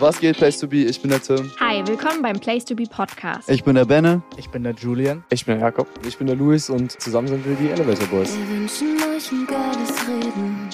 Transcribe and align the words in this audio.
Was 0.00 0.18
geht, 0.18 0.38
Place 0.38 0.58
to 0.58 0.66
Be? 0.66 0.84
Ich 0.84 1.02
bin 1.02 1.10
der 1.10 1.20
Tim. 1.20 1.52
Hi, 1.60 1.86
willkommen 1.86 2.22
beim 2.22 2.40
Place 2.40 2.64
to 2.64 2.74
Be 2.74 2.84
Podcast. 2.84 3.50
Ich 3.50 3.62
bin 3.64 3.74
der 3.74 3.84
Benne. 3.84 4.22
Ich 4.38 4.48
bin 4.48 4.64
der 4.64 4.72
Julian. 4.72 5.24
Ich 5.28 5.44
bin 5.44 5.58
der 5.58 5.66
Jakob. 5.66 5.88
Ich 6.06 6.16
bin 6.16 6.26
der 6.26 6.36
Luis 6.36 6.70
und 6.70 6.98
zusammen 6.98 7.28
sind 7.28 7.44
wir 7.44 7.54
die 7.54 7.68
Elevator 7.68 8.06
Boys. 8.06 8.34
Wir 8.34 8.48
wünschen 8.48 8.96
euch 8.96 9.30
ein 9.30 9.46
geiles 9.46 10.08
Reden. 10.08 10.70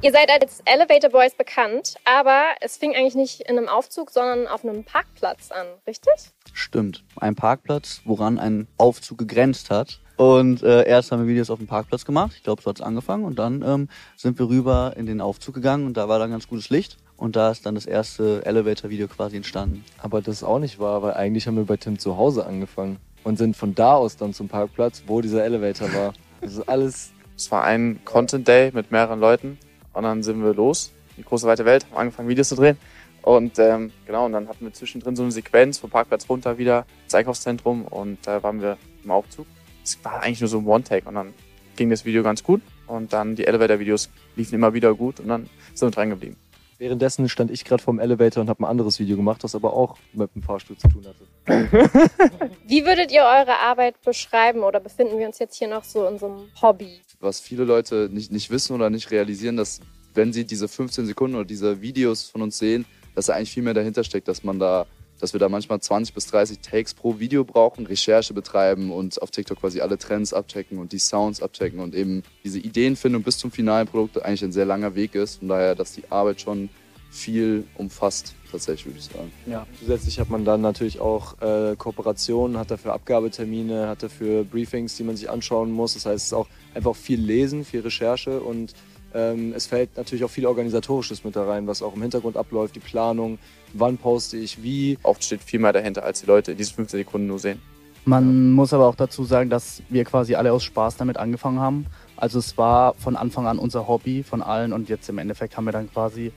Ihr 0.00 0.12
seid 0.12 0.30
als 0.30 0.62
Elevator 0.64 1.10
Boys 1.10 1.34
bekannt, 1.34 1.96
aber 2.06 2.44
es 2.62 2.78
fing 2.78 2.94
eigentlich 2.96 3.16
nicht 3.16 3.42
in 3.42 3.58
einem 3.58 3.68
Aufzug, 3.68 4.10
sondern 4.10 4.46
auf 4.46 4.64
einem 4.64 4.84
Parkplatz 4.84 5.50
an, 5.50 5.66
richtig? 5.86 6.14
Stimmt. 6.54 7.04
Ein 7.16 7.34
Parkplatz, 7.34 8.00
woran 8.06 8.38
ein 8.38 8.68
Aufzug 8.78 9.18
gegrenzt 9.18 9.68
hat. 9.68 10.00
Und 10.20 10.62
äh, 10.62 10.86
erst 10.86 11.12
haben 11.12 11.22
wir 11.22 11.28
Videos 11.28 11.48
auf 11.48 11.60
dem 11.60 11.66
Parkplatz 11.66 12.04
gemacht. 12.04 12.32
Ich 12.36 12.42
glaube, 12.42 12.60
so 12.60 12.68
hat 12.68 12.76
es 12.76 12.82
angefangen. 12.82 13.24
Und 13.24 13.38
dann 13.38 13.64
ähm, 13.66 13.88
sind 14.18 14.38
wir 14.38 14.50
rüber 14.50 14.92
in 14.94 15.06
den 15.06 15.22
Aufzug 15.22 15.54
gegangen 15.54 15.86
und 15.86 15.96
da 15.96 16.10
war 16.10 16.18
dann 16.18 16.30
ganz 16.30 16.46
gutes 16.46 16.68
Licht. 16.68 16.98
Und 17.16 17.36
da 17.36 17.50
ist 17.50 17.64
dann 17.64 17.74
das 17.74 17.86
erste 17.86 18.44
Elevator-Video 18.44 19.08
quasi 19.08 19.36
entstanden. 19.36 19.82
Aber 19.96 20.20
das 20.20 20.36
ist 20.36 20.42
auch 20.42 20.58
nicht 20.58 20.78
wahr, 20.78 21.00
weil 21.00 21.14
eigentlich 21.14 21.46
haben 21.46 21.56
wir 21.56 21.64
bei 21.64 21.78
Tim 21.78 21.98
zu 21.98 22.18
Hause 22.18 22.44
angefangen 22.44 22.98
und 23.24 23.38
sind 23.38 23.56
von 23.56 23.74
da 23.74 23.94
aus 23.94 24.18
dann 24.18 24.34
zum 24.34 24.46
Parkplatz, 24.46 25.04
wo 25.06 25.22
dieser 25.22 25.42
Elevator 25.42 25.90
war. 25.94 26.12
Das 26.42 26.52
ist 26.52 26.68
alles. 26.68 27.12
Es 27.34 27.50
war 27.50 27.64
ein 27.64 28.00
Content 28.04 28.46
Day 28.46 28.72
mit 28.74 28.92
mehreren 28.92 29.20
Leuten 29.20 29.56
und 29.94 30.02
dann 30.02 30.22
sind 30.22 30.44
wir 30.44 30.52
los, 30.52 30.92
die 31.16 31.24
große 31.24 31.46
weite 31.46 31.64
Welt, 31.64 31.86
haben 31.86 31.96
angefangen 31.96 32.28
Videos 32.28 32.50
zu 32.50 32.56
drehen. 32.56 32.76
Und 33.22 33.58
ähm, 33.58 33.90
genau, 34.04 34.26
und 34.26 34.32
dann 34.32 34.48
hatten 34.48 34.66
wir 34.66 34.72
zwischendrin 34.74 35.16
so 35.16 35.22
eine 35.22 35.32
Sequenz 35.32 35.78
vom 35.78 35.88
Parkplatz 35.88 36.28
runter 36.28 36.58
wieder 36.58 36.84
ins 37.04 37.14
Einkaufszentrum 37.14 37.86
und 37.86 38.18
da 38.26 38.42
waren 38.42 38.60
wir 38.60 38.76
im 39.02 39.12
Aufzug. 39.12 39.46
Es 39.82 40.02
war 40.04 40.22
eigentlich 40.22 40.40
nur 40.40 40.48
so 40.48 40.58
ein 40.58 40.66
One-Take 40.66 41.08
und 41.08 41.14
dann 41.14 41.34
ging 41.76 41.90
das 41.90 42.04
Video 42.04 42.22
ganz 42.22 42.42
gut 42.42 42.60
und 42.86 43.12
dann 43.12 43.36
die 43.36 43.46
Elevator-Videos 43.46 44.10
liefen 44.36 44.54
immer 44.54 44.74
wieder 44.74 44.94
gut 44.94 45.20
und 45.20 45.28
dann 45.28 45.48
sind 45.74 45.88
wir 45.88 45.92
dran 45.92 46.10
geblieben. 46.10 46.36
Währenddessen 46.80 47.28
stand 47.28 47.50
ich 47.50 47.66
gerade 47.66 47.82
vorm 47.82 47.98
Elevator 47.98 48.40
und 48.40 48.48
habe 48.48 48.62
ein 48.62 48.66
anderes 48.66 48.98
Video 48.98 49.14
gemacht, 49.14 49.44
das 49.44 49.54
aber 49.54 49.74
auch 49.74 49.98
mit 50.14 50.34
dem 50.34 50.42
Fahrstuhl 50.42 50.78
zu 50.78 50.88
tun 50.88 51.04
hatte. 51.06 51.26
Wie 52.66 52.86
würdet 52.86 53.12
ihr 53.12 53.20
eure 53.20 53.58
Arbeit 53.58 54.00
beschreiben 54.02 54.60
oder 54.60 54.80
befinden 54.80 55.18
wir 55.18 55.26
uns 55.26 55.38
jetzt 55.38 55.56
hier 55.56 55.68
noch 55.68 55.84
so 55.84 56.06
in 56.06 56.18
so 56.18 56.26
einem 56.26 56.48
Hobby? 56.62 57.00
Was 57.20 57.38
viele 57.38 57.64
Leute 57.64 58.08
nicht, 58.10 58.32
nicht 58.32 58.48
wissen 58.50 58.74
oder 58.74 58.88
nicht 58.88 59.10
realisieren, 59.10 59.58
dass 59.58 59.80
wenn 60.14 60.32
sie 60.32 60.46
diese 60.46 60.68
15 60.68 61.04
Sekunden 61.04 61.36
oder 61.36 61.44
diese 61.44 61.82
Videos 61.82 62.24
von 62.24 62.40
uns 62.40 62.56
sehen, 62.56 62.86
dass 63.14 63.26
da 63.26 63.34
eigentlich 63.34 63.52
viel 63.52 63.62
mehr 63.62 63.74
dahinter 63.74 64.02
steckt, 64.02 64.26
dass 64.28 64.42
man 64.42 64.58
da, 64.58 64.86
dass 65.20 65.32
wir 65.32 65.40
da 65.40 65.48
manchmal 65.48 65.80
20 65.80 66.14
bis 66.14 66.26
30 66.26 66.60
Takes 66.60 66.94
pro 66.94 67.18
Video 67.18 67.44
brauchen, 67.44 67.86
Recherche 67.86 68.34
betreiben 68.34 68.90
und 68.90 69.20
auf 69.22 69.30
TikTok 69.30 69.60
quasi 69.60 69.80
alle 69.80 69.98
Trends 69.98 70.32
abchecken 70.32 70.78
und 70.78 70.92
die 70.92 70.98
Sounds 70.98 71.42
abchecken 71.42 71.80
und 71.80 71.94
eben 71.94 72.22
diese 72.44 72.58
Ideenfindung 72.58 73.22
bis 73.22 73.38
zum 73.38 73.50
finalen 73.50 73.86
Produkt 73.86 74.22
eigentlich 74.22 74.42
ein 74.42 74.52
sehr 74.52 74.66
langer 74.66 74.94
Weg 74.94 75.14
ist. 75.14 75.36
Von 75.36 75.48
daher, 75.48 75.74
dass 75.74 75.92
die 75.92 76.10
Arbeit 76.10 76.40
schon 76.40 76.70
viel 77.10 77.64
umfasst, 77.76 78.34
tatsächlich, 78.50 78.86
würde 78.86 78.98
ich 78.98 79.04
sagen. 79.04 79.32
Ja. 79.46 79.66
Zusätzlich 79.80 80.20
hat 80.20 80.30
man 80.30 80.44
dann 80.44 80.60
natürlich 80.60 81.00
auch 81.00 81.40
äh, 81.42 81.74
Kooperationen, 81.76 82.56
hat 82.56 82.70
dafür 82.70 82.92
Abgabetermine, 82.92 83.88
hat 83.88 84.02
dafür 84.02 84.44
Briefings, 84.44 84.96
die 84.96 85.02
man 85.02 85.16
sich 85.16 85.28
anschauen 85.28 85.72
muss. 85.72 85.94
Das 85.94 86.06
heißt, 86.06 86.16
es 86.16 86.24
ist 86.26 86.32
auch 86.32 86.46
einfach 86.72 86.94
viel 86.94 87.20
Lesen, 87.20 87.64
viel 87.64 87.80
Recherche 87.80 88.40
und 88.40 88.74
ähm, 89.14 89.52
es 89.54 89.66
fällt 89.66 89.96
natürlich 89.96 90.24
auch 90.24 90.30
viel 90.30 90.46
Organisatorisches 90.46 91.24
mit 91.24 91.36
da 91.36 91.44
rein, 91.44 91.66
was 91.66 91.82
auch 91.82 91.94
im 91.94 92.02
Hintergrund 92.02 92.36
abläuft, 92.36 92.76
die 92.76 92.80
Planung, 92.80 93.38
wann 93.72 93.98
poste 93.98 94.36
ich 94.36 94.62
wie. 94.62 94.98
Oft 95.02 95.24
steht 95.24 95.42
viel 95.42 95.60
mehr 95.60 95.72
dahinter, 95.72 96.04
als 96.04 96.20
die 96.20 96.26
Leute 96.26 96.52
in 96.52 96.58
diesen 96.58 96.74
15 96.74 97.00
Sekunden 97.00 97.26
nur 97.26 97.38
sehen. 97.38 97.60
Man 98.04 98.52
muss 98.52 98.72
aber 98.72 98.86
auch 98.86 98.94
dazu 98.94 99.24
sagen, 99.24 99.50
dass 99.50 99.82
wir 99.88 100.04
quasi 100.04 100.34
alle 100.34 100.52
aus 100.52 100.64
Spaß 100.64 100.96
damit 100.96 101.18
angefangen 101.18 101.60
haben. 101.60 101.86
Also 102.16 102.38
es 102.38 102.56
war 102.56 102.94
von 102.94 103.16
Anfang 103.16 103.46
an 103.46 103.58
unser 103.58 103.88
Hobby 103.88 104.22
von 104.22 104.42
allen 104.42 104.72
und 104.72 104.88
jetzt 104.88 105.08
im 105.08 105.18
Endeffekt 105.18 105.56
haben 105.56 105.64
wir 105.64 105.72
dann 105.72 105.90
quasi 105.92 106.32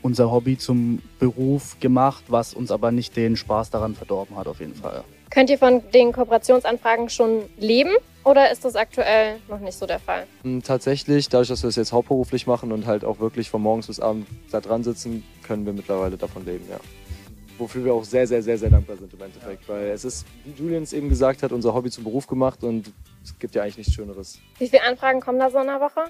unser 0.00 0.30
Hobby 0.30 0.58
zum 0.58 1.00
Beruf 1.18 1.78
gemacht, 1.80 2.24
was 2.28 2.54
uns 2.54 2.70
aber 2.70 2.90
nicht 2.90 3.16
den 3.16 3.36
Spaß 3.36 3.70
daran 3.70 3.94
verdorben 3.94 4.36
hat 4.36 4.48
auf 4.48 4.60
jeden 4.60 4.74
Fall. 4.74 5.04
Könnt 5.30 5.48
ihr 5.48 5.58
von 5.58 5.82
den 5.94 6.12
Kooperationsanfragen 6.12 7.08
schon 7.08 7.42
leben 7.56 7.92
oder 8.24 8.50
ist 8.50 8.64
das 8.64 8.76
aktuell 8.76 9.38
noch 9.48 9.58
nicht 9.58 9.76
so 9.76 9.86
der 9.86 9.98
Fall? 9.98 10.26
Ähm, 10.44 10.62
Tatsächlich, 10.62 11.28
dadurch, 11.28 11.48
dass 11.48 11.62
wir 11.62 11.68
es 11.68 11.76
jetzt 11.76 11.92
hauptberuflich 11.92 12.46
machen 12.46 12.72
und 12.72 12.86
halt 12.86 13.04
auch 13.04 13.18
wirklich 13.20 13.50
von 13.50 13.62
morgens 13.62 13.86
bis 13.88 14.00
abends 14.00 14.30
da 14.50 14.60
dran 14.60 14.84
sitzen, 14.84 15.24
können 15.42 15.66
wir 15.66 15.72
mittlerweile 15.72 16.16
davon 16.16 16.44
leben, 16.44 16.64
ja. 16.70 16.78
Wofür 17.58 17.84
wir 17.84 17.94
auch 17.94 18.04
sehr, 18.04 18.26
sehr, 18.26 18.42
sehr, 18.42 18.58
sehr 18.58 18.70
dankbar 18.70 18.96
sind 18.96 19.12
im 19.12 19.20
Endeffekt. 19.20 19.68
Weil 19.68 19.88
es 19.88 20.04
ist, 20.04 20.26
wie 20.44 20.52
Julian 20.60 20.82
es 20.82 20.92
eben 20.92 21.08
gesagt 21.08 21.42
hat, 21.42 21.52
unser 21.52 21.74
Hobby 21.74 21.90
zum 21.90 22.04
Beruf 22.04 22.26
gemacht 22.26 22.64
und 22.64 22.90
es 23.22 23.38
gibt 23.38 23.54
ja 23.54 23.62
eigentlich 23.62 23.78
nichts 23.78 23.92
Schöneres. 23.92 24.38
Wie 24.58 24.68
viele 24.68 24.82
Anfragen 24.82 25.20
kommen 25.20 25.38
da 25.38 25.50
so 25.50 25.58
in 25.58 25.66
der 25.66 25.80
Woche? 25.80 26.04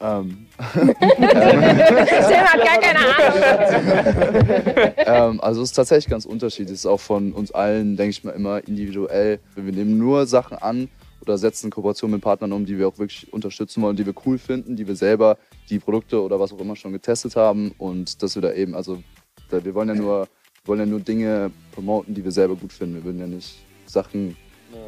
Ähm, 0.00 0.46
Tim 0.72 0.88
hat 0.90 2.64
gar 2.64 2.78
keine 2.80 2.98
Ahnung. 2.98 4.94
ähm, 5.06 5.40
also 5.40 5.62
es 5.62 5.70
ist 5.70 5.74
tatsächlich 5.74 6.10
ganz 6.10 6.24
unterschiedlich. 6.24 6.74
Es 6.74 6.80
ist 6.80 6.86
auch 6.86 7.00
von 7.00 7.32
uns 7.32 7.52
allen, 7.52 7.96
denke 7.96 8.10
ich 8.10 8.24
mal, 8.24 8.32
immer 8.32 8.66
individuell. 8.66 9.38
Wir 9.54 9.72
nehmen 9.72 9.98
nur 9.98 10.26
Sachen 10.26 10.58
an 10.58 10.88
oder 11.20 11.38
setzen 11.38 11.70
Kooperation 11.70 12.10
mit 12.10 12.20
Partnern 12.20 12.52
um, 12.52 12.66
die 12.66 12.78
wir 12.78 12.88
auch 12.88 12.98
wirklich 12.98 13.32
unterstützen 13.32 13.82
wollen, 13.82 13.96
die 13.96 14.04
wir 14.04 14.14
cool 14.26 14.36
finden, 14.38 14.76
die 14.76 14.86
wir 14.86 14.96
selber, 14.96 15.38
die 15.70 15.78
Produkte 15.78 16.20
oder 16.20 16.38
was 16.38 16.52
auch 16.52 16.60
immer 16.60 16.76
schon 16.76 16.92
getestet 16.92 17.36
haben 17.36 17.72
und 17.78 18.22
dass 18.22 18.34
wir 18.34 18.42
da 18.42 18.52
eben, 18.52 18.74
also 18.74 19.02
da, 19.48 19.64
wir 19.64 19.74
wollen 19.74 19.88
ja 19.88 19.94
nur, 19.94 20.28
wollen 20.66 20.80
ja 20.80 20.86
nur 20.86 21.00
Dinge 21.00 21.50
promoten, 21.72 22.14
die 22.14 22.22
wir 22.24 22.32
selber 22.32 22.56
gut 22.56 22.72
finden. 22.72 22.96
Wir 22.96 23.04
würden 23.04 23.20
ja 23.20 23.26
nicht 23.26 23.64
Sachen 23.86 24.36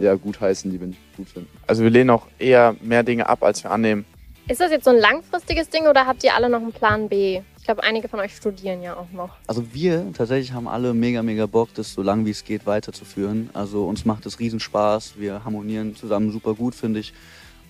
ja, 0.00 0.14
gut 0.14 0.40
heißen, 0.40 0.70
die 0.70 0.80
wir 0.80 0.88
nicht 0.88 1.00
gut 1.16 1.28
finden. 1.28 1.48
Also 1.66 1.82
wir 1.82 1.90
lehnen 1.90 2.10
auch 2.10 2.26
eher 2.38 2.74
mehr 2.82 3.02
Dinge 3.02 3.28
ab, 3.28 3.42
als 3.42 3.62
wir 3.62 3.70
annehmen. 3.70 4.04
Ist 4.48 4.60
das 4.60 4.70
jetzt 4.70 4.84
so 4.84 4.90
ein 4.90 4.98
langfristiges 4.98 5.70
Ding 5.70 5.88
oder 5.88 6.06
habt 6.06 6.22
ihr 6.22 6.32
alle 6.36 6.48
noch 6.48 6.60
einen 6.60 6.72
Plan 6.72 7.08
B? 7.08 7.40
Ich 7.58 7.64
glaube, 7.64 7.82
einige 7.82 8.06
von 8.06 8.20
euch 8.20 8.36
studieren 8.36 8.80
ja 8.80 8.96
auch 8.96 9.10
noch. 9.10 9.30
Also 9.48 9.74
wir 9.74 10.12
tatsächlich 10.16 10.52
haben 10.52 10.68
alle 10.68 10.94
mega, 10.94 11.20
mega 11.24 11.46
Bock, 11.46 11.70
das 11.74 11.92
so 11.92 12.00
lange 12.00 12.26
wie 12.26 12.30
es 12.30 12.44
geht 12.44 12.64
weiterzuführen. 12.64 13.50
Also 13.54 13.86
uns 13.86 14.04
macht 14.04 14.24
es 14.24 14.38
riesen 14.38 14.60
Spaß. 14.60 15.14
Wir 15.18 15.44
harmonieren 15.44 15.96
zusammen 15.96 16.30
super 16.30 16.54
gut, 16.54 16.76
finde 16.76 17.00
ich. 17.00 17.12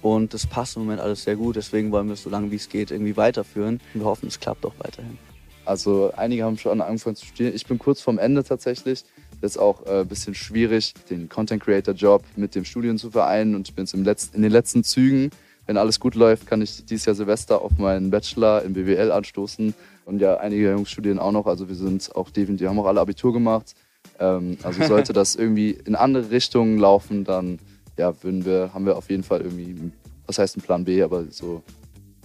Und 0.03 0.35
das 0.35 0.47
passt 0.47 0.77
im 0.77 0.83
Moment 0.83 1.01
alles 1.01 1.25
sehr 1.25 1.37
gut. 1.37 1.57
Deswegen 1.57 1.93
wollen 1.93 2.09
wir 2.09 2.13
es 2.13 2.23
so 2.23 2.29
lange 2.29 2.51
wie 2.51 2.57
es 2.57 2.69
geht 2.69 2.91
irgendwie 2.91 3.17
weiterführen. 3.17 3.81
Und 3.95 4.01
wir 4.03 4.05
hoffen, 4.05 4.29
es 4.29 4.39
klappt 4.39 4.67
auch 4.67 4.75
weiterhin. 4.77 5.17
Also 5.65 6.13
einige 6.15 6.45
haben 6.45 6.59
schon 6.59 6.83
angefangen 6.83 7.17
zu 7.17 7.25
studieren. 7.25 7.55
Ich 7.55 7.65
bin 7.65 7.79
kurz 7.79 8.03
vorm 8.03 8.19
Ende 8.19 8.45
tatsächlich. 8.45 9.03
Das 9.41 9.53
ist 9.53 9.59
auch 9.59 9.87
äh, 9.87 10.01
ein 10.01 10.09
bisschen 10.09 10.35
schwierig, 10.35 10.93
den 11.09 11.31
Content 11.31 11.63
Creator 11.63 11.95
Job 11.95 12.23
mit 12.37 12.55
dem 12.55 12.67
Studium 12.67 12.99
zu 12.99 13.11
vereinen. 13.11 13.55
Und 13.55 13.67
ich 13.67 13.75
bin 13.75 13.87
jetzt 13.87 13.95
im 13.95 14.05
letzten, 14.05 14.37
in 14.37 14.43
den 14.43 14.53
letzten 14.53 14.85
Zügen. 14.85 15.31
Wenn 15.67 15.77
alles 15.77 15.99
gut 15.99 16.15
läuft, 16.15 16.47
kann 16.47 16.63
ich 16.63 16.85
dieses 16.85 17.07
Jahr 17.07 17.15
Silvester 17.17 17.61
auf 17.61 17.73
meinen 17.79 18.11
Bachelor 18.11 18.63
in 18.63 18.73
BWL 18.75 19.11
anstoßen. 19.11 19.75
Und 20.05 20.21
ja, 20.21 20.37
einige 20.37 20.71
Jungs 20.71 20.91
studieren 20.91 21.19
auch 21.19 21.33
noch. 21.33 21.47
Also 21.47 21.69
wir 21.69 21.75
sind 21.75 22.15
auch 22.15 22.31
definitiv, 22.31 22.69
haben 22.69 22.79
auch 22.79 22.87
alle 22.87 23.01
Abitur 23.01 23.33
gemacht. 23.33 23.75
Ähm, 24.21 24.57
also 24.63 24.85
sollte 24.87 25.13
das 25.13 25.35
irgendwie 25.35 25.71
in 25.71 25.97
andere 25.97 26.31
Richtungen 26.31 26.79
laufen, 26.79 27.25
dann 27.25 27.59
ja, 27.99 28.13
würden 28.23 28.45
wir, 28.45 28.71
haben 28.75 28.87
wir 28.87 28.97
auf 28.97 29.11
jeden 29.11 29.23
Fall 29.25 29.41
irgendwie, 29.41 29.91
was 30.27 30.39
heißt 30.39 30.57
ein 30.57 30.61
Plan 30.61 30.85
B, 30.85 31.03
aber 31.03 31.25
so. 31.31 31.63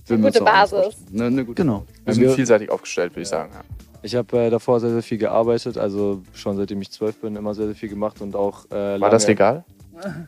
würden 0.06 0.22
wir 0.24 0.32
gute 0.32 0.44
Basis. 0.44 0.80
vorstellen. 0.80 1.06
Ne, 1.12 1.26
eine 1.26 1.46
gute 1.46 1.62
Genau. 1.64 1.86
Wir 2.06 2.14
sind 2.14 2.24
Wir- 2.24 2.32
vielseitig 2.34 2.70
aufgestellt, 2.70 3.14
würde 3.14 3.22
ich 3.22 3.30
sagen. 3.30 3.52
Ja. 3.54 3.62
Ich 4.04 4.16
habe 4.16 4.38
äh, 4.38 4.50
davor 4.50 4.80
sehr, 4.80 4.90
sehr 4.92 5.04
viel 5.04 5.18
gearbeitet, 5.18 5.78
also 5.78 6.22
schon 6.34 6.58
seitdem 6.58 6.82
ich 6.82 6.92
zwölf 6.92 7.18
bin, 7.22 7.36
immer 7.36 7.54
sehr, 7.56 7.68
sehr 7.68 7.76
viel 7.76 7.90
gemacht 7.90 8.20
und 8.22 8.36
auch. 8.36 8.66
Äh, 8.66 8.72
War 8.74 8.98
lange- 9.00 9.12
das 9.12 9.28
legal? 9.28 9.64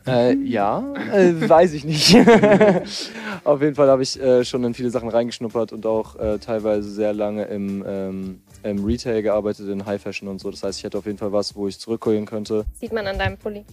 Äh, 0.07 0.35
ja, 0.35 0.93
äh, 1.13 1.49
weiß 1.49 1.73
ich 1.73 1.85
nicht. 1.85 2.15
Auf 3.43 3.61
jeden 3.61 3.75
Fall 3.75 3.87
habe 3.89 4.03
ich 4.03 4.19
äh, 4.21 4.43
schon 4.45 4.63
in 4.63 4.73
viele 4.73 4.89
Sachen 4.89 5.09
reingeschnuppert 5.09 5.73
und 5.73 5.85
auch 5.85 6.15
äh, 6.15 6.37
teilweise 6.39 6.89
sehr 6.89 7.13
lange 7.13 7.45
im, 7.45 7.83
ähm, 7.87 8.41
im 8.63 8.85
Retail 8.85 9.21
gearbeitet, 9.21 9.69
in 9.69 9.85
High 9.85 10.01
Fashion 10.01 10.27
und 10.27 10.39
so. 10.39 10.51
Das 10.51 10.63
heißt, 10.63 10.79
ich 10.79 10.83
hätte 10.83 10.97
auf 10.97 11.05
jeden 11.05 11.17
Fall 11.17 11.31
was, 11.31 11.55
wo 11.55 11.67
ich 11.67 11.79
zurückholen 11.79 12.25
könnte. 12.25 12.65
Sieht 12.79 12.93
man 12.93 13.07
an 13.07 13.17
deinem 13.17 13.37
Pulli. 13.37 13.65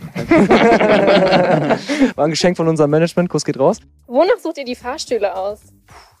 War 2.14 2.24
ein 2.24 2.30
Geschenk 2.30 2.56
von 2.56 2.68
unserem 2.68 2.90
Management, 2.90 3.28
Kuss 3.28 3.44
geht 3.44 3.58
raus. 3.58 3.80
Wonach 4.06 4.38
sucht 4.42 4.58
ihr 4.58 4.64
die 4.64 4.74
Fahrstühle 4.74 5.36
aus? 5.36 5.60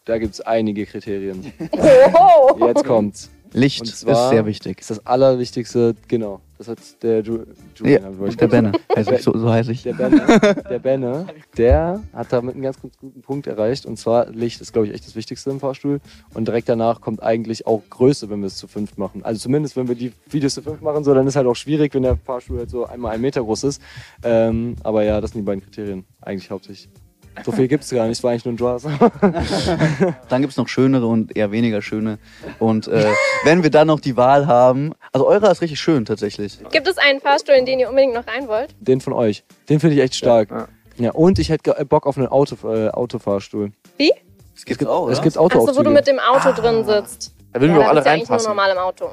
Da 0.04 0.18
gibt 0.18 0.34
es 0.34 0.40
einige 0.40 0.86
Kriterien. 0.86 1.52
Jetzt 2.58 2.84
kommt's. 2.84 3.30
Licht 3.52 3.82
ist 3.82 4.00
sehr 4.00 4.46
wichtig. 4.46 4.78
Das 4.78 4.90
ist 4.90 4.98
das 4.98 5.06
Allerwichtigste, 5.06 5.94
genau. 6.08 6.40
Das 6.60 6.68
hat 6.68 7.02
der 7.02 7.22
Ju 7.22 7.46
Julian, 7.74 8.20
Ja, 8.20 8.26
ich 8.26 8.36
der 8.36 8.48
Benne. 8.48 8.72
Ich, 8.94 9.22
so, 9.22 9.32
so 9.34 9.50
heiße 9.50 9.72
ich. 9.72 9.82
Der 9.82 9.94
Benne, 9.94 10.26
der 10.68 10.78
Benne, 10.78 11.26
der 11.56 12.02
hat 12.12 12.34
damit 12.34 12.52
einen 12.52 12.62
ganz, 12.62 12.82
ganz 12.82 12.98
guten 12.98 13.22
Punkt 13.22 13.46
erreicht. 13.46 13.86
Und 13.86 13.96
zwar 13.96 14.26
Licht 14.26 14.60
ist, 14.60 14.74
glaube 14.74 14.86
ich, 14.86 14.92
echt 14.92 15.06
das 15.06 15.16
Wichtigste 15.16 15.48
im 15.48 15.58
Fahrstuhl. 15.58 16.02
Und 16.34 16.48
direkt 16.48 16.68
danach 16.68 17.00
kommt 17.00 17.22
eigentlich 17.22 17.66
auch 17.66 17.80
Größe, 17.88 18.28
wenn 18.28 18.40
wir 18.40 18.48
es 18.48 18.58
zu 18.58 18.68
fünf 18.68 18.98
machen. 18.98 19.24
Also 19.24 19.40
zumindest, 19.40 19.74
wenn 19.76 19.88
wir 19.88 19.94
die 19.94 20.12
Videos 20.28 20.52
zu 20.52 20.60
fünf 20.60 20.82
machen, 20.82 21.02
so, 21.02 21.14
dann 21.14 21.26
ist 21.26 21.34
halt 21.34 21.46
auch 21.46 21.56
schwierig, 21.56 21.94
wenn 21.94 22.02
der 22.02 22.18
Fahrstuhl 22.18 22.58
halt 22.58 22.68
so 22.68 22.84
einmal 22.84 23.12
einen 23.12 23.22
Meter 23.22 23.42
groß 23.42 23.64
ist. 23.64 23.80
Ähm, 24.22 24.76
aber 24.82 25.02
ja, 25.02 25.18
das 25.22 25.30
sind 25.30 25.40
die 25.40 25.46
beiden 25.46 25.64
Kriterien 25.64 26.04
eigentlich 26.20 26.50
hauptsächlich. 26.50 26.90
So 27.44 27.52
viel 27.52 27.68
gibt 27.68 27.84
es 27.84 27.90
gar 27.90 28.06
nicht, 28.06 28.18
es 28.18 28.24
war 28.24 28.32
eigentlich 28.32 28.44
nur 28.44 28.54
ein 28.54 28.58
Spaß. 28.58 28.84
Dann 30.28 30.40
gibt 30.42 30.52
es 30.52 30.56
noch 30.56 30.68
schönere 30.68 31.06
und 31.06 31.36
eher 31.36 31.50
weniger 31.52 31.82
schöne. 31.82 32.18
Und 32.58 32.88
äh, 32.88 33.06
wenn 33.44 33.62
wir 33.62 33.70
dann 33.70 33.86
noch 33.86 34.00
die 34.00 34.16
Wahl 34.16 34.46
haben, 34.46 34.92
also 35.12 35.26
eurer 35.26 35.50
ist 35.50 35.60
richtig 35.62 35.80
schön 35.80 36.04
tatsächlich. 36.04 36.58
Gibt 36.70 36.86
es 36.88 36.98
einen 36.98 37.20
Fahrstuhl, 37.20 37.54
in 37.54 37.66
den 37.66 37.78
ihr 37.80 37.88
unbedingt 37.88 38.14
noch 38.14 38.26
rein 38.26 38.48
wollt? 38.48 38.74
Den 38.80 39.00
von 39.00 39.12
euch, 39.12 39.44
den 39.68 39.80
finde 39.80 39.96
ich 39.96 40.02
echt 40.02 40.14
stark. 40.14 40.50
Ja. 40.50 40.68
Ja, 40.96 41.12
und 41.12 41.38
ich 41.38 41.48
hätte 41.48 41.72
ge- 41.74 41.84
Bock 41.84 42.06
auf 42.06 42.18
einen 42.18 42.26
Auto, 42.26 42.56
äh, 42.70 42.88
Autofahrstuhl. 42.90 43.72
Wie? 43.96 44.12
Es 44.54 44.66
gibt 44.66 44.86
auch, 44.86 45.08
Es 45.08 45.22
gibt 45.22 45.38
Achso, 45.38 45.74
wo 45.76 45.82
du 45.82 45.90
mit 45.90 46.06
dem 46.06 46.18
Auto 46.18 46.52
drin 46.52 46.84
sitzt. 46.84 47.34
Da 47.52 47.60
würden 47.60 47.72
ja, 47.72 47.78
wir 47.78 47.84
auch 47.86 47.88
alle 47.90 48.00
du 48.02 48.06
ja 48.06 48.12
eigentlich 48.12 48.28
nur 48.28 48.36
reinpassen. 48.38 48.50
normal 48.50 48.70
im 48.72 48.78
Auto. 48.78 49.10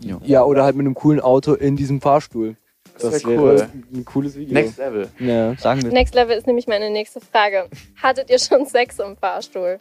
Ja. 0.00 0.18
ja, 0.24 0.42
oder 0.44 0.64
halt 0.64 0.74
mit 0.76 0.86
einem 0.86 0.94
coolen 0.94 1.20
Auto 1.20 1.52
in 1.52 1.76
diesem 1.76 2.00
Fahrstuhl. 2.00 2.56
Das 3.00 3.24
wär 3.24 3.30
wäre 3.30 3.40
cool. 3.40 3.68
ein 3.94 4.04
cooles 4.04 4.36
Video. 4.36 4.54
Next 4.54 4.78
Level. 4.78 5.08
Ja. 5.18 5.54
Sagen 5.56 5.82
wir 5.82 5.92
Next 5.92 6.14
Level 6.14 6.36
ist 6.36 6.46
nämlich 6.46 6.66
meine 6.66 6.90
nächste 6.90 7.20
Frage. 7.20 7.68
Hattet 8.02 8.30
ihr 8.30 8.38
schon 8.38 8.66
Sex 8.66 8.98
im 8.98 9.16
Fahrstuhl? 9.16 9.78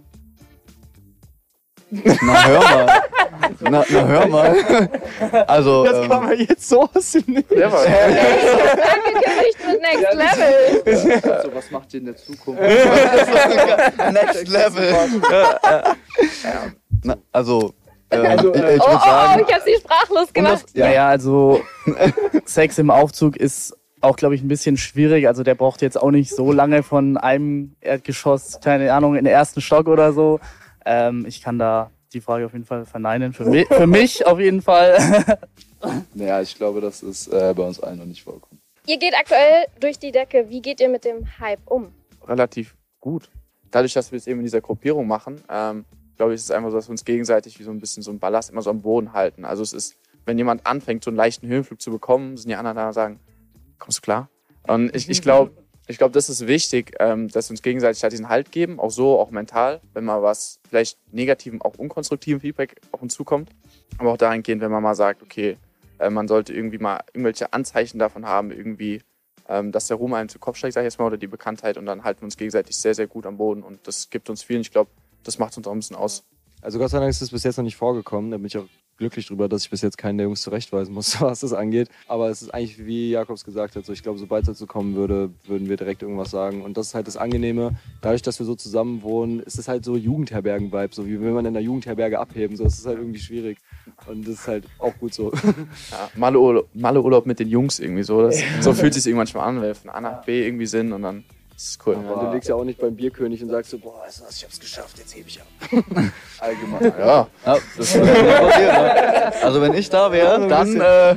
Na, 1.89 2.45
hör 2.45 2.59
mal. 2.59 3.01
Na, 3.61 3.85
na 3.89 4.07
hör 4.07 4.27
mal. 4.27 4.55
Also, 5.47 5.85
Das 5.85 6.03
ähm, 6.03 6.09
kann 6.09 6.23
man 6.25 6.37
jetzt 6.37 6.67
so 6.67 6.81
aus 6.93 7.11
dem 7.13 7.23
Nichts. 7.33 7.49
Clever. 7.49 7.79
Angekündigt 7.79 9.57
mit 9.65 9.81
Next 9.81 10.13
Level. 10.13 11.31
Also, 11.31 11.55
was 11.55 11.71
macht 11.71 11.93
ihr 11.93 11.99
in 12.01 12.05
der 12.07 12.17
Zukunft? 12.17 12.61
Next 14.11 14.47
Level. 14.49 14.95
Na, 17.03 17.15
also, 17.31 17.73
Also, 18.09 18.53
ich, 18.53 18.61
äh, 18.61 18.75
ich 18.75 18.81
Oh, 18.81 18.85
oh, 18.87 18.99
sagen, 18.99 19.41
oh, 19.41 19.45
ich 19.47 19.53
hab 19.53 19.63
sie 19.63 19.75
sprachlos 19.75 20.33
gemacht. 20.33 20.65
Ja, 20.73 20.91
ja, 20.91 21.07
also 21.09 21.61
Sex 22.45 22.77
im 22.77 22.89
Aufzug 22.89 23.35
ist 23.37 23.75
auch, 24.01 24.15
glaube 24.15 24.35
ich, 24.35 24.41
ein 24.41 24.47
bisschen 24.47 24.77
schwierig. 24.77 25.27
Also 25.27 25.43
der 25.43 25.55
braucht 25.55 25.81
jetzt 25.81 25.99
auch 25.99 26.11
nicht 26.11 26.33
so 26.33 26.51
lange 26.51 26.83
von 26.83 27.17
einem 27.17 27.75
Erdgeschoss, 27.81 28.59
keine 28.61 28.93
Ahnung, 28.93 29.15
in 29.15 29.25
den 29.25 29.33
ersten 29.33 29.61
Stock 29.61 29.87
oder 29.87 30.13
so. 30.13 30.39
Ähm, 30.85 31.25
ich 31.27 31.41
kann 31.41 31.59
da 31.59 31.91
die 32.13 32.21
Frage 32.21 32.45
auf 32.45 32.53
jeden 32.53 32.65
Fall 32.65 32.85
verneinen. 32.85 33.33
Für 33.33 33.45
mich, 33.45 33.67
für 33.67 33.87
mich 33.87 34.25
auf 34.25 34.39
jeden 34.39 34.61
Fall. 34.61 34.97
Naja, 36.15 36.41
ich 36.41 36.55
glaube, 36.55 36.81
das 36.81 37.03
ist 37.03 37.27
äh, 37.27 37.53
bei 37.55 37.61
uns 37.61 37.79
allen 37.79 37.99
noch 37.99 38.05
nicht 38.05 38.23
vorgekommen. 38.23 38.59
Ihr 38.87 38.97
geht 38.97 39.13
aktuell 39.13 39.65
durch 39.79 39.99
die 39.99 40.11
Decke. 40.11 40.49
Wie 40.49 40.59
geht 40.59 40.81
ihr 40.81 40.89
mit 40.89 41.05
dem 41.05 41.27
Hype 41.39 41.59
um? 41.65 41.93
Relativ 42.27 42.75
gut. 42.99 43.29
Dadurch, 43.69 43.93
dass 43.93 44.11
wir 44.11 44.17
es 44.17 44.25
eben 44.25 44.39
in 44.39 44.45
dieser 44.45 44.59
Gruppierung 44.61 45.07
machen, 45.07 45.43
ähm, 45.47 45.85
glaube 46.17 46.33
ich, 46.33 46.35
ist 46.35 46.45
es 46.45 46.51
einfach 46.51 46.71
so, 46.71 46.75
dass 46.75 46.87
wir 46.87 46.91
uns 46.91 47.05
gegenseitig 47.05 47.59
wie 47.59 47.63
so 47.63 47.71
ein 47.71 47.79
bisschen 47.79 48.03
so 48.03 48.11
ein 48.11 48.19
Ballast 48.19 48.49
immer 48.49 48.61
so 48.61 48.69
am 48.69 48.81
Boden 48.81 49.13
halten. 49.13 49.45
Also 49.45 49.63
es 49.63 49.73
ist, 49.73 49.97
wenn 50.25 50.37
jemand 50.37 50.65
anfängt, 50.65 51.03
so 51.03 51.09
einen 51.09 51.17
leichten 51.17 51.47
Höhenflug 51.47 51.81
zu 51.81 51.91
bekommen, 51.91 52.37
sind 52.37 52.49
die 52.49 52.55
anderen 52.55 52.77
da 52.77 52.87
und 52.87 52.93
sagen, 52.93 53.19
kommst 53.79 53.99
du 53.99 54.01
klar? 54.01 54.29
Und 54.67 54.93
ich, 54.95 55.09
ich 55.09 55.21
glaube, 55.21 55.51
ich 55.87 55.97
glaube, 55.97 56.11
das 56.11 56.29
ist 56.29 56.47
wichtig, 56.47 56.95
ähm, 56.99 57.29
dass 57.29 57.49
wir 57.49 57.53
uns 57.53 57.61
gegenseitig 57.61 58.03
halt 58.03 58.11
diesen 58.11 58.27
Halt 58.27 58.51
geben, 58.51 58.79
auch 58.79 58.91
so, 58.91 59.17
auch 59.19 59.31
mental, 59.31 59.79
wenn 59.93 60.03
mal 60.03 60.21
was 60.21 60.59
vielleicht 60.67 60.99
negativen, 61.13 61.61
auch 61.61 61.75
unkonstruktiven 61.75 62.41
Feedback 62.41 62.75
auf 62.91 63.01
uns 63.01 63.13
zukommt. 63.13 63.49
Aber 63.97 64.11
auch 64.11 64.17
dahingehend, 64.17 64.61
wenn 64.61 64.71
man 64.71 64.83
mal 64.83 64.95
sagt, 64.95 65.23
okay, 65.23 65.57
äh, 65.99 66.09
man 66.09 66.27
sollte 66.27 66.53
irgendwie 66.53 66.77
mal 66.77 66.99
irgendwelche 67.13 67.53
Anzeichen 67.53 67.99
davon 67.99 68.25
haben, 68.25 68.51
irgendwie, 68.51 69.01
ähm, 69.47 69.71
dass 69.71 69.87
der 69.87 69.95
Ruhm 69.95 70.13
einem 70.13 70.27
zu 70.27 70.39
Kopf 70.39 70.57
steigt, 70.57 70.73
sag 70.73 70.81
ich 70.81 70.87
jetzt 70.87 70.99
mal, 70.99 71.05
oder 71.05 71.17
die 71.17 71.27
Bekanntheit 71.27 71.77
und 71.77 71.85
dann 71.85 72.03
halten 72.03 72.21
wir 72.21 72.25
uns 72.25 72.35
gegenseitig 72.35 72.75
sehr, 72.75 72.93
sehr 72.93 73.07
gut 73.07 73.25
am 73.25 73.37
Boden 73.37 73.63
und 73.63 73.87
das 73.87 74.09
gibt 74.09 74.29
uns 74.29 74.43
viel 74.43 74.57
und 74.57 74.63
ich 74.63 74.71
glaube, 74.71 74.91
das 75.23 75.39
macht 75.39 75.57
uns 75.57 75.67
auch 75.67 75.71
ein 75.71 75.79
bisschen 75.79 75.95
aus. 75.95 76.23
Also 76.61 76.79
Gott 76.79 76.89
sei 76.89 76.99
Dank 76.99 77.09
ist 77.09 77.21
es 77.21 77.31
bis 77.31 77.43
jetzt 77.43 77.57
noch 77.57 77.63
nicht 77.63 77.75
vorgekommen. 77.75 78.31
Da 78.31 78.37
bin 78.37 78.47
ich 78.47 78.57
auch 78.57 78.65
glücklich 78.97 79.27
drüber, 79.27 79.47
dass 79.47 79.63
ich 79.63 79.69
bis 79.69 79.81
jetzt 79.81 79.97
keinen 79.97 80.17
der 80.17 80.25
Jungs 80.25 80.41
zurechtweisen 80.41 80.93
musste, 80.93 81.21
was 81.21 81.41
das 81.41 81.53
angeht. 81.53 81.89
Aber 82.07 82.29
es 82.29 82.41
ist 82.41 82.53
eigentlich, 82.53 82.85
wie 82.85 83.11
Jakobs 83.11 83.45
gesagt 83.45 83.75
hat, 83.75 83.85
so 83.85 83.93
ich 83.93 84.03
glaube, 84.03 84.19
sobald 84.19 84.43
es 84.43 84.47
dazu 84.47 84.65
kommen 84.65 84.95
würde, 84.95 85.29
würden 85.45 85.69
wir 85.69 85.77
direkt 85.77 86.01
irgendwas 86.01 86.31
sagen. 86.31 86.63
Und 86.63 86.77
das 86.77 86.87
ist 86.87 86.95
halt 86.95 87.07
das 87.07 87.15
Angenehme. 87.15 87.77
Dadurch, 88.01 88.21
dass 88.21 88.39
wir 88.39 88.45
so 88.45 88.55
zusammen 88.55 89.03
wohnen, 89.03 89.39
ist 89.39 89.59
es 89.59 89.67
halt 89.67 89.85
so 89.85 89.95
Jugendherbergen-Vibe. 89.95 90.93
So 90.93 91.05
wie 91.05 91.19
will 91.21 91.31
man 91.31 91.45
in 91.45 91.55
einer 91.55 91.63
Jugendherberge 91.63 92.19
abheben. 92.19 92.57
So, 92.57 92.65
ist 92.65 92.85
halt 92.85 92.97
irgendwie 92.97 93.19
schwierig. 93.19 93.59
Und 94.07 94.27
das 94.27 94.35
ist 94.35 94.47
halt 94.47 94.65
auch 94.79 94.97
gut 94.97 95.13
so. 95.13 95.31
Ja, 95.91 96.09
Malle-Urlaub 96.15 96.69
Malle 96.73 96.99
-Urlaub 96.99 97.27
mit 97.27 97.39
den 97.39 97.47
Jungs 97.47 97.79
irgendwie 97.79 98.03
so. 98.03 98.23
Das, 98.23 98.41
so 98.61 98.73
fühlt 98.73 98.95
es 98.95 99.03
sich 99.03 99.11
irgendwann 99.11 99.27
schon 99.27 99.41
an, 99.41 99.55
wenn 99.57 99.63
wir 99.63 99.75
von 99.75 99.89
A 99.89 100.01
nach 100.01 100.25
B 100.25 100.45
irgendwie 100.45 100.65
sind 100.65 100.91
und 100.91 101.03
dann 101.03 101.23
ist 101.57 101.71
es 101.71 101.79
cool. 101.85 101.97
Ja, 102.01 102.23
du 102.23 102.31
legst 102.31 102.47
ja 102.47 102.55
auch 102.55 102.63
nicht 102.63 102.79
beim 102.79 102.95
Bierkönig 102.95 103.41
und 103.41 103.49
sagst 103.49 103.71
so, 103.71 103.79
boah, 103.79 104.01
weißt 104.05 104.19
du 104.19 104.25
was, 104.25 104.37
ich 104.37 104.43
hab's 104.43 104.59
geschafft, 104.59 104.97
jetzt 104.99 105.15
hebe 105.15 105.27
ich 105.27 105.41
ab. 105.41 105.47
Allgemein. 106.39 106.93
Ja, 106.99 107.27
ja, 107.45 107.57
das 107.75 107.95
wird 107.95 108.05
passieren. 108.05 108.75
Ne? 108.75 109.33
Also, 109.41 109.61
wenn 109.61 109.73
ich 109.73 109.89
da 109.89 110.11
wäre, 110.11 110.47
dann, 110.47 110.75
äh, 110.79 111.15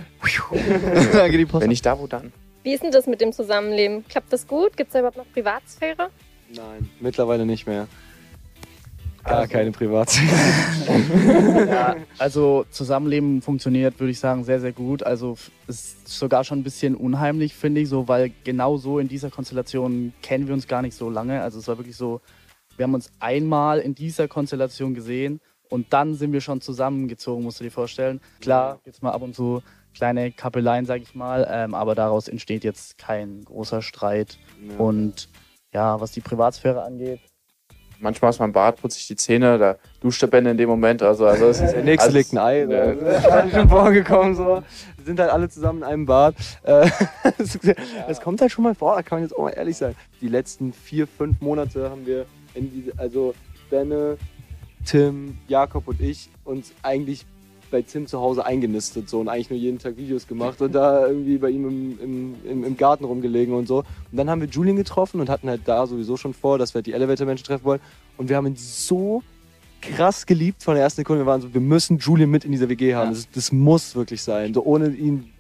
dann 1.13 1.31
geht 1.31 1.41
die 1.41 1.47
Post. 1.47 1.63
wenn 1.63 1.69
nicht 1.69 1.85
da, 1.85 1.99
wo 1.99 2.07
dann? 2.07 2.33
Wie 2.63 2.73
ist 2.73 2.83
denn 2.83 2.91
das 2.91 3.07
mit 3.07 3.21
dem 3.21 3.33
Zusammenleben? 3.33 4.07
Klappt 4.09 4.33
das 4.33 4.47
gut? 4.47 4.77
Gibt 4.77 4.89
es 4.89 4.93
da 4.95 5.01
überhaupt 5.01 5.19
noch 5.19 5.31
Privatsphäre? 5.33 6.09
Nein, 6.49 6.91
mittlerweile 7.01 7.45
nicht 7.45 7.67
mehr. 7.67 7.87
Gar 9.25 9.47
keine 9.49 9.73
Privatsphäre. 9.73 10.37
Ja, 11.71 11.97
also 12.19 12.65
Zusammenleben 12.71 13.43
funktioniert, 13.43 14.01
würde 14.01 14.11
ich 14.11 14.19
sagen, 14.19 14.45
sehr, 14.45 14.61
sehr 14.61 14.73
gut. 14.73 15.03
Also 15.03 15.37
ist 15.67 16.09
sogar 16.09 16.43
schon 16.45 16.61
ein 16.61 16.63
bisschen 16.65 16.97
unheimlich, 16.97 17.55
finde 17.55 17.83
ich, 17.83 17.89
so, 17.89 18.09
weil 18.09 18.33
genau 18.45 18.77
so 18.77 18.99
in 18.99 19.09
dieser 19.09 19.31
Konstellation 19.31 20.13
kennen 20.23 20.47
wir 20.47 20.55
uns 20.55 20.67
gar 20.67 20.83
nicht 20.83 20.95
so 20.95 21.11
lange. 21.11 21.43
Also 21.43 21.59
es 21.59 21.69
war 21.69 21.79
wirklich 21.79 21.97
so, 21.97 22.21
wir 22.77 22.85
haben 22.85 22.95
uns 22.95 23.11
einmal 23.21 23.79
in 23.79 23.95
dieser 23.95 24.27
Konstellation 24.27 24.95
gesehen 24.95 25.41
und 25.69 25.93
dann 25.93 26.15
sind 26.15 26.33
wir 26.33 26.41
schon 26.41 26.61
zusammengezogen, 26.61 27.45
musst 27.45 27.61
du 27.61 27.65
dir 27.65 27.71
vorstellen. 27.71 28.21
Klar, 28.41 28.81
jetzt 28.85 29.03
mal 29.03 29.13
ab 29.13 29.23
und 29.23 29.35
zu 29.35 29.63
kleine 29.95 30.33
Kappeleien, 30.33 30.87
sag 30.87 31.03
ich 31.03 31.15
mal, 31.15 31.47
ähm, 31.51 31.75
aber 31.75 31.95
daraus 31.95 32.29
entsteht 32.29 32.65
jetzt 32.65 32.99
kein 32.99 33.45
großer 33.45 33.83
Streit. 33.83 34.39
Und 34.79 35.29
ja, 35.73 36.01
was 36.01 36.13
die 36.13 36.21
Privatsphäre 36.21 36.83
angeht, 36.83 37.21
Manchmal 38.01 38.31
ist 38.31 38.39
man 38.39 38.51
im 38.51 38.53
Bad, 38.53 38.81
putzt 38.81 38.97
sich 38.97 39.07
die 39.07 39.17
Zähne, 39.17 39.59
da 39.59 39.77
duscht 40.01 40.23
der 40.23 40.27
Bände 40.27 40.51
in 40.51 40.57
dem 40.57 40.69
Moment. 40.69 41.03
Also, 41.03 41.27
also 41.27 41.47
es 41.47 41.61
ist 41.61 41.75
Der 41.75 41.85
nächste 41.85 42.07
also, 42.07 42.19
legt 42.19 42.33
ein 42.33 42.39
Ei. 42.39 42.61
Ja. 42.61 42.95
Das 42.95 43.25
ist 43.25 43.31
halt 43.31 43.53
schon 43.53 43.69
vorgekommen. 43.69 44.35
So. 44.35 44.63
Wir 44.97 45.05
sind 45.05 45.21
halt 45.21 45.31
alle 45.31 45.49
zusammen 45.49 45.79
in 45.79 45.85
einem 45.85 46.07
Bad. 46.07 46.35
Äh, 46.63 46.89
Das, 47.39 47.59
das 48.09 48.21
kommt 48.21 48.41
halt 48.41 48.51
schon 48.51 48.65
mal 48.65 48.75
vor, 48.75 48.97
da 48.97 49.03
kann 49.03 49.19
man 49.19 49.29
jetzt 49.29 49.37
auch 49.37 49.45
mal 49.45 49.51
ehrlich 49.51 49.77
sein. 49.77 49.95
Die 50.21 50.29
letzten 50.29 50.73
vier, 50.73 51.07
fünf 51.07 51.41
Monate 51.41 51.91
haben 51.91 52.07
wir, 52.07 52.27
in 52.55 52.71
diese, 52.71 52.93
also 52.99 53.35
Benne, 53.71 54.17
Tim, 54.85 55.39
Jakob 55.49 55.87
und 55.89 56.01
ich, 56.01 56.31
uns 56.45 56.73
eigentlich 56.83 57.27
bei 57.71 57.83
Tim 57.83 58.07
zu 58.07 58.21
Hause 58.21 58.45
eingenistet 58.45 59.09
so 59.09 59.21
und 59.21 59.29
eigentlich 59.29 59.51
nur 59.51 59.59
jeden 59.59 59.79
Tag 59.79 59.97
Videos 59.97 60.27
gemacht 60.27 60.61
und 60.61 60.75
da 60.75 61.07
irgendwie 61.07 61.39
bei 61.39 61.51
ihm 61.51 61.69
im, 61.69 61.99
im, 62.01 62.35
im, 62.45 62.65
im 62.65 62.77
Garten 62.77 63.05
rumgelegen 63.05 63.55
und 63.55 63.67
so. 63.67 63.79
Und 63.79 64.17
dann 64.17 64.29
haben 64.29 64.41
wir 64.41 64.49
Julian 64.49 64.77
getroffen 64.77 65.21
und 65.21 65.29
hatten 65.31 65.49
halt 65.49 65.63
da 65.65 65.87
sowieso 65.87 66.17
schon 66.17 66.35
vor, 66.35 66.59
dass 66.59 66.75
wir 66.75 66.79
halt 66.79 66.87
die 66.87 66.93
Elevator-Menschen 66.93 67.45
treffen 67.45 67.65
wollen. 67.65 67.81
Und 68.17 68.29
wir 68.29 68.37
haben 68.37 68.47
ihn 68.47 68.57
so 68.57 69.23
krass 69.81 70.27
geliebt 70.27 70.63
von 70.63 70.75
der 70.75 70.85
ersten 70.85 71.01
Sekunde. 71.01 71.23
Wir 71.23 71.27
waren 71.27 71.41
so, 71.41 71.53
wir 71.53 71.61
müssen 71.61 71.99
Julian 71.99 72.31
mit 72.31 72.45
in 72.45 72.53
dieser 72.53 72.69
WG 72.69 72.95
haben. 72.95 73.09
Ja. 73.09 73.15
Das, 73.15 73.31
das 73.31 73.53
muss 73.53 73.95
wirklich 73.95 74.23
sein. 74.23 74.53
So 74.55 74.65
ohne 74.65 74.89
ihn, 74.89 75.31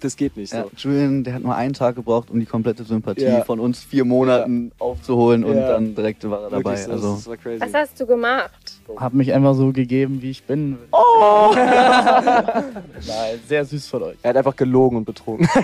das 0.00 0.16
geht 0.16 0.36
nicht. 0.36 0.52
Ja, 0.52 0.64
So. 0.64 0.70
Julian, 0.90 1.24
der 1.24 1.34
hat 1.34 1.42
nur 1.42 1.54
einen 1.54 1.72
Tag 1.74 1.96
gebraucht, 1.96 2.30
um 2.30 2.38
die 2.40 2.46
komplette 2.46 2.84
Sympathie 2.84 3.22
Ja. 3.24 3.44
von 3.44 3.60
uns 3.60 3.82
vier 3.82 4.04
Monaten 4.04 4.72
aufzuholen 4.78 5.44
und 5.44 5.56
Ja. 5.56 5.72
dann 5.72 5.94
direkt 5.94 6.28
war 6.28 6.42
er 6.44 6.50
dabei. 6.50 6.64
Wirklich 6.76 6.80
so, 6.86 6.92
Also, 6.92 7.14
das 7.14 7.26
war 7.28 7.36
crazy. 7.36 7.60
Was 7.60 7.74
hast 7.74 8.00
du 8.00 8.06
gemacht? 8.06 8.50
habe 8.96 9.16
mich 9.18 9.32
einfach 9.34 9.54
so 9.54 9.70
gegeben, 9.70 10.22
wie 10.22 10.30
ich 10.30 10.42
bin. 10.44 10.78
Oh! 10.92 11.52
Nein, 11.54 13.38
sehr 13.46 13.64
süß 13.64 13.86
von 13.86 14.02
euch. 14.02 14.16
Er 14.22 14.30
hat 14.30 14.36
einfach 14.38 14.56
gelogen 14.56 14.96
und 14.98 15.04
betrogen. 15.04 15.46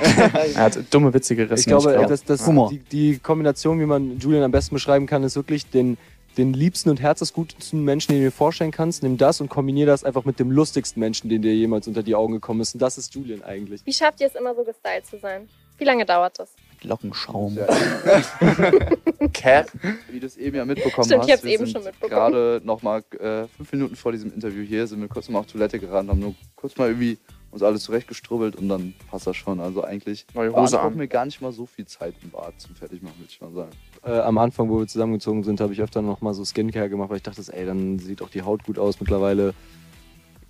Er 0.54 0.62
hat 0.64 0.78
dumme 0.90 1.12
Witze 1.14 1.34
gerissen. 1.34 1.60
Ich 1.60 1.66
glaube, 1.66 1.92
glaub. 1.92 2.06
dass 2.06 2.22
das, 2.24 2.46
Humor. 2.46 2.68
die, 2.70 2.78
die 2.78 3.18
Kombination, 3.18 3.80
wie 3.80 3.86
man 3.86 4.18
Julian 4.18 4.42
am 4.44 4.50
besten 4.50 4.74
beschreiben 4.74 5.06
kann, 5.06 5.22
ist 5.24 5.36
wirklich 5.36 5.68
den, 5.70 5.96
den 6.36 6.52
liebsten 6.52 6.90
und 6.90 7.00
herzensgutesten 7.00 7.82
Menschen, 7.82 8.12
den 8.12 8.20
du 8.20 8.26
dir 8.26 8.32
vorstellen 8.32 8.70
kannst. 8.70 9.02
Nimm 9.02 9.16
das 9.16 9.40
und 9.40 9.48
kombiniere 9.48 9.86
das 9.86 10.04
einfach 10.04 10.24
mit 10.24 10.38
dem 10.38 10.50
lustigsten 10.50 11.00
Menschen, 11.00 11.28
den 11.28 11.42
dir 11.42 11.54
jemals 11.54 11.88
unter 11.88 12.02
die 12.02 12.14
Augen 12.14 12.34
gekommen 12.34 12.60
ist. 12.60 12.74
Und 12.74 12.82
das 12.82 12.98
ist 12.98 13.14
Julian 13.14 13.42
eigentlich. 13.42 13.82
Wie 13.84 13.92
schafft 13.92 14.20
ihr 14.20 14.26
es 14.26 14.34
immer 14.34 14.54
so 14.54 14.64
gestylt 14.64 15.06
zu 15.06 15.18
sein? 15.18 15.48
Wie 15.78 15.84
lange 15.84 16.06
dauert 16.06 16.38
das? 16.38 16.54
Lockenschaum. 16.82 17.56
Ja. 17.56 17.66
Cap. 19.32 19.70
Wie 20.10 20.20
du 20.20 20.26
es 20.26 20.36
eben 20.36 20.56
ja 20.56 20.64
mitbekommen 20.64 21.06
Stimmt, 21.06 21.22
hast, 21.22 21.28
ich 21.28 21.32
hab's 21.32 21.44
wir 21.44 21.52
eben 21.52 21.66
sind 21.66 21.72
schon 21.72 21.84
mitbekommen. 21.84 22.10
gerade 22.10 22.60
noch 22.64 22.82
mal 22.82 23.02
äh, 23.18 23.46
fünf 23.56 23.72
Minuten 23.72 23.96
vor 23.96 24.12
diesem 24.12 24.32
Interview 24.32 24.62
hier, 24.62 24.86
sind 24.86 25.00
wir 25.00 25.08
kurz 25.08 25.28
mal 25.28 25.40
auf 25.40 25.46
Toilette 25.46 25.80
gerannt, 25.80 26.10
haben 26.10 26.20
nur 26.20 26.34
kurz 26.54 26.76
mal 26.76 26.88
irgendwie 26.88 27.18
uns 27.54 27.62
alles 27.62 27.84
zurechtgestrubbelt 27.84 28.56
und 28.56 28.68
dann 28.68 28.94
passt 29.10 29.26
das 29.26 29.36
schon. 29.36 29.60
Also 29.60 29.82
eigentlich 29.82 30.26
Neue 30.34 30.48
Hose 30.48 30.54
beansprucht 30.54 30.84
an. 30.84 30.96
mir 30.96 31.08
gar 31.08 31.24
nicht 31.24 31.40
mal 31.40 31.52
so 31.52 31.66
viel 31.66 31.86
Zeit 31.86 32.14
im 32.22 32.30
Bad 32.30 32.52
zum 32.58 32.74
Fertigmachen, 32.74 33.16
würde 33.18 33.30
ich 33.30 33.40
mal 33.40 33.52
sagen. 33.52 33.70
Äh, 34.04 34.20
am 34.20 34.36
Anfang, 34.38 34.68
wo 34.68 34.80
wir 34.80 34.86
zusammengezogen 34.86 35.44
sind, 35.44 35.60
habe 35.60 35.72
ich 35.72 35.80
öfter 35.80 36.02
noch 36.02 36.20
mal 36.20 36.34
so 36.34 36.44
Skincare 36.44 36.90
gemacht, 36.90 37.10
weil 37.10 37.18
ich 37.18 37.22
dachte, 37.22 37.42
ey, 37.52 37.64
dann 37.64 37.98
sieht 37.98 38.20
auch 38.22 38.28
die 38.28 38.42
Haut 38.42 38.64
gut 38.64 38.78
aus. 38.78 39.00
Mittlerweile 39.00 39.54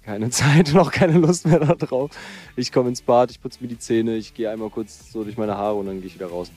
keine 0.02 0.30
Zeit 0.30 0.72
und 0.72 0.78
auch 0.78 0.90
keine 0.90 1.18
Lust 1.18 1.46
mehr 1.46 1.60
darauf. 1.60 2.10
Ich 2.56 2.72
komme 2.72 2.88
ins 2.88 3.02
Bad, 3.02 3.30
ich 3.30 3.40
putze 3.40 3.58
mir 3.60 3.68
die 3.68 3.78
Zähne, 3.78 4.16
ich 4.16 4.34
gehe 4.34 4.50
einmal 4.50 4.70
kurz 4.70 5.12
so 5.12 5.24
durch 5.24 5.36
meine 5.36 5.56
Haare 5.56 5.76
und 5.76 5.86
dann 5.86 5.98
gehe 5.98 6.06
ich 6.06 6.14
wieder 6.14 6.28
raus. 6.28 6.50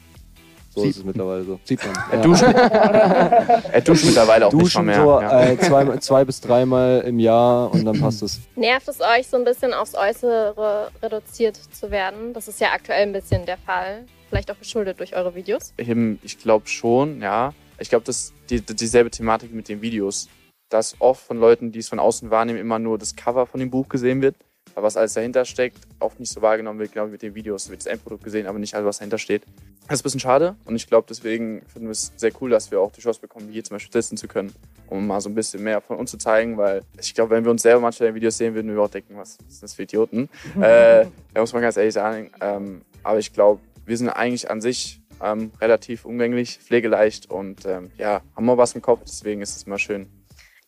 So 0.78 0.84
Sieht- 0.84 0.92
ist 0.92 0.98
es 0.98 1.04
mittlerweile 1.06 1.44
so. 1.44 1.60
Sieht 1.64 1.80
man. 1.84 1.98
Er 2.12 2.22
duscht, 2.22 2.44
er 3.72 3.82
duscht 3.82 4.06
mittlerweile 4.06 4.46
auch 4.46 4.52
Duschen 4.52 4.86
nicht 4.86 4.98
mal 4.98 5.04
so 5.04 5.20
mehr. 5.20 5.30
ja. 5.30 5.46
äh, 5.50 5.58
zwei, 5.60 5.98
zwei 5.98 6.24
bis 6.26 6.40
dreimal 6.40 7.02
im 7.02 7.18
Jahr 7.20 7.74
und 7.74 7.84
dann 7.84 8.00
passt 8.00 8.22
es. 8.22 8.40
Nervt 8.56 8.88
es 8.88 9.02
euch 9.02 9.28
so 9.28 9.38
ein 9.38 9.44
bisschen 9.44 9.74
aufs 9.74 9.96
Äußere 9.96 10.92
reduziert 11.02 11.56
zu 11.56 11.90
werden? 11.90 12.34
Das 12.34 12.48
ist 12.48 12.60
ja 12.62 12.68
aktuell 12.74 13.04
ein 13.04 13.14
bisschen 13.14 13.46
der 13.48 13.58
Fall. 13.58 14.06
Vielleicht 14.30 14.52
auch 14.52 14.60
geschuldet 14.60 15.00
durch 15.00 15.16
eure 15.16 15.34
Videos. 15.34 15.74
Eben, 15.78 16.20
ich 16.22 16.38
glaube 16.38 16.68
schon, 16.68 17.22
ja. 17.22 17.54
Ich 17.80 17.90
glaube, 17.90 18.06
das 18.06 18.18
ist 18.18 18.34
die, 18.50 18.62
dieselbe 18.62 19.10
Thematik 19.10 19.54
mit 19.54 19.70
den 19.70 19.82
Videos. 19.82 20.28
Dass 20.70 20.96
oft 21.00 21.26
von 21.26 21.40
Leuten, 21.40 21.72
die 21.72 21.80
es 21.80 21.88
von 21.90 21.98
außen 21.98 22.30
wahrnehmen, 22.30 22.60
immer 22.60 22.78
nur 22.78 22.98
das 22.98 23.16
Cover 23.16 23.46
von 23.48 23.60
dem 23.60 23.70
Buch 23.72 23.88
gesehen 23.90 24.22
wird. 24.22 24.36
Aber 24.76 24.86
was 24.86 24.98
alles 24.98 25.14
dahinter 25.14 25.46
steckt, 25.46 25.78
oft 26.00 26.20
nicht 26.20 26.32
so 26.32 26.42
wahrgenommen 26.42 26.78
wird, 26.80 26.92
genau 26.92 27.08
wie 27.08 27.12
mit 27.12 27.22
den 27.22 27.34
Videos. 27.34 27.70
Wird 27.70 27.80
das 27.80 27.88
Endprodukt 27.88 28.24
gesehen, 28.24 28.46
aber 28.48 28.60
nicht 28.60 28.76
alles, 28.76 28.86
was 28.86 28.98
dahinter 28.98 29.18
steht. 29.18 29.44
Das 29.88 30.00
ist 30.00 30.01
ein 30.01 30.03
bisschen 30.03 30.20
schade 30.20 30.56
und 30.65 30.75
ich 30.75 30.88
glaube, 30.88 31.08
deswegen 31.10 31.62
finden 31.67 31.88
wir 31.88 31.91
es 31.91 32.12
sehr 32.17 32.32
cool, 32.41 32.50
dass 32.50 32.72
wir 32.72 32.82
auch 32.82 32.91
die 32.91 33.00
Chance 33.00 33.22
bekommen, 33.22 33.50
hier 33.50 33.63
zum 33.63 33.75
Beispiel 33.75 33.91
testen 33.91 34.17
zu 34.17 34.27
können, 34.27 34.53
um 34.88 35.08
mal 35.08 35.22
so 35.22 35.29
ein 35.29 35.36
bisschen 35.36 35.63
mehr 35.63 35.79
von 35.79 35.98
uns 35.98 36.12
zu 36.12 36.17
zeigen, 36.17 36.58
weil 36.58 36.82
ich 37.00 37.13
glaube, 37.13 37.32
wenn 37.32 37.46
wir 37.46 37.51
uns 37.51 37.62
selber 37.62 37.79
manchmal 37.79 38.10
in 38.10 38.15
Videos 38.15 38.38
sehen, 38.38 38.53
würden 38.53 38.75
wir 38.75 38.82
auch 38.82 38.89
denken, 38.89 39.15
was 39.15 39.38
ist 39.48 39.63
das 39.63 39.75
für 39.75 39.84
Idioten? 39.84 40.29
äh, 40.62 41.06
da 41.34 41.39
muss 41.39 41.53
man 41.53 41.62
ganz 41.62 41.77
ehrlich 41.77 41.94
sagen. 41.94 42.32
Ähm, 42.41 42.82
aber 43.03 43.20
ich 43.20 43.32
glaube, 43.32 43.62
wir 43.86 43.96
sind 43.96 44.10
eigentlich 44.10 44.51
an 44.51 44.60
sich 44.60 45.00
ähm, 45.24 45.51
relativ 45.62 46.03
umgänglich, 46.03 46.60
pflegeleicht 46.60 47.32
und 47.32 47.65
ähm, 47.65 47.89
ja, 47.98 48.22
haben 48.36 48.46
mal 48.46 48.58
was 48.58 48.75
im 48.75 48.82
Kopf, 48.82 49.01
deswegen 49.06 49.41
ist 49.41 49.56
es 49.56 49.63
immer 49.63 49.79
schön. 49.79 50.10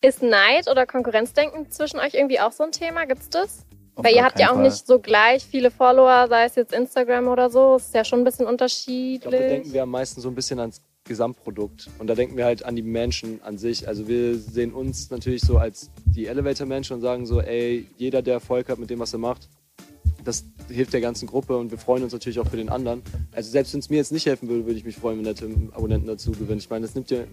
Ist 0.02 0.24
Neid 0.24 0.70
oder 0.70 0.86
Konkurrenzdenken 0.86 1.70
zwischen 1.72 2.00
euch 2.00 2.14
irgendwie 2.14 2.40
auch 2.40 2.54
so 2.54 2.64
ein 2.64 2.72
Thema? 2.72 3.06
Gibt's 3.06 3.30
das? 3.30 3.66
Weil 4.04 4.16
ihr 4.16 4.24
habt 4.24 4.40
ja 4.40 4.50
auch 4.50 4.56
Fall. 4.56 4.64
nicht 4.64 4.86
so 4.88 5.00
gleich 5.00 5.44
viele 5.46 5.72
Follower, 5.72 6.28
sei 6.30 6.46
es 6.46 6.56
jetzt 6.56 6.74
Instagram 6.74 7.28
oder 7.28 7.50
so. 7.50 7.76
Ist 7.78 7.94
ja 7.94 8.04
schon 8.04 8.20
ein 8.20 8.24
bisschen 8.24 8.44
Ich 8.44 8.48
glaube, 8.48 8.58
da 8.58 8.64
unterschiedlich. 8.64 9.32
denken 9.32 9.74
wir 9.74 9.84
am 9.84 9.92
meisten 9.92 10.22
so 10.22 10.30
ein 10.30 10.36
bisschen 10.36 10.60
ans 10.60 10.82
Gesamtprodukt. 11.06 11.90
Und 11.98 12.08
da 12.08 12.16
denken 12.16 12.38
wir 12.38 12.46
halt 12.46 12.64
an 12.64 12.76
die 12.76 12.84
Menschen 12.84 13.42
an 13.44 13.58
sich. 13.58 13.88
Also 13.88 14.08
wir 14.08 14.38
sehen 14.38 14.74
uns 14.74 15.10
natürlich 15.10 15.42
so 15.42 15.58
als 15.58 15.90
die 16.06 16.28
Elevator-Menschen 16.28 16.96
und 16.96 17.02
sagen 17.02 17.26
so, 17.26 17.42
ey, 17.42 17.88
jeder, 17.98 18.22
der 18.22 18.36
Erfolg 18.36 18.70
hat 18.70 18.78
mit 18.80 18.90
dem, 18.90 19.00
was 19.00 19.14
er 19.14 19.20
macht, 19.20 19.50
das 20.24 20.44
hilft 20.70 20.94
der 20.94 21.02
ganzen 21.02 21.28
Gruppe 21.28 21.58
und 21.58 21.72
wir 21.72 21.78
freuen 21.78 22.04
uns 22.04 22.14
natürlich 22.14 22.40
auch 22.40 22.48
für 22.48 22.58
den 22.58 22.70
anderen. 22.70 23.02
Also 23.32 23.50
selbst 23.50 23.74
wenn 23.74 23.80
es 23.80 23.90
mir 23.90 23.98
jetzt 23.98 24.12
nicht 24.12 24.26
helfen 24.26 24.48
würde, 24.50 24.66
würde 24.66 24.78
ich 24.78 24.86
mich 24.86 24.96
freuen, 24.96 25.18
wenn 25.18 25.24
der 25.24 25.36
Tim 25.36 25.72
Abonnenten 25.74 26.08
dazu 26.08 26.32
gewinnt. 26.32 26.62
Ich 26.62 26.70
meine, 26.70 26.86
das 26.86 26.94
nimmt, 26.94 27.10
ja, 27.10 27.24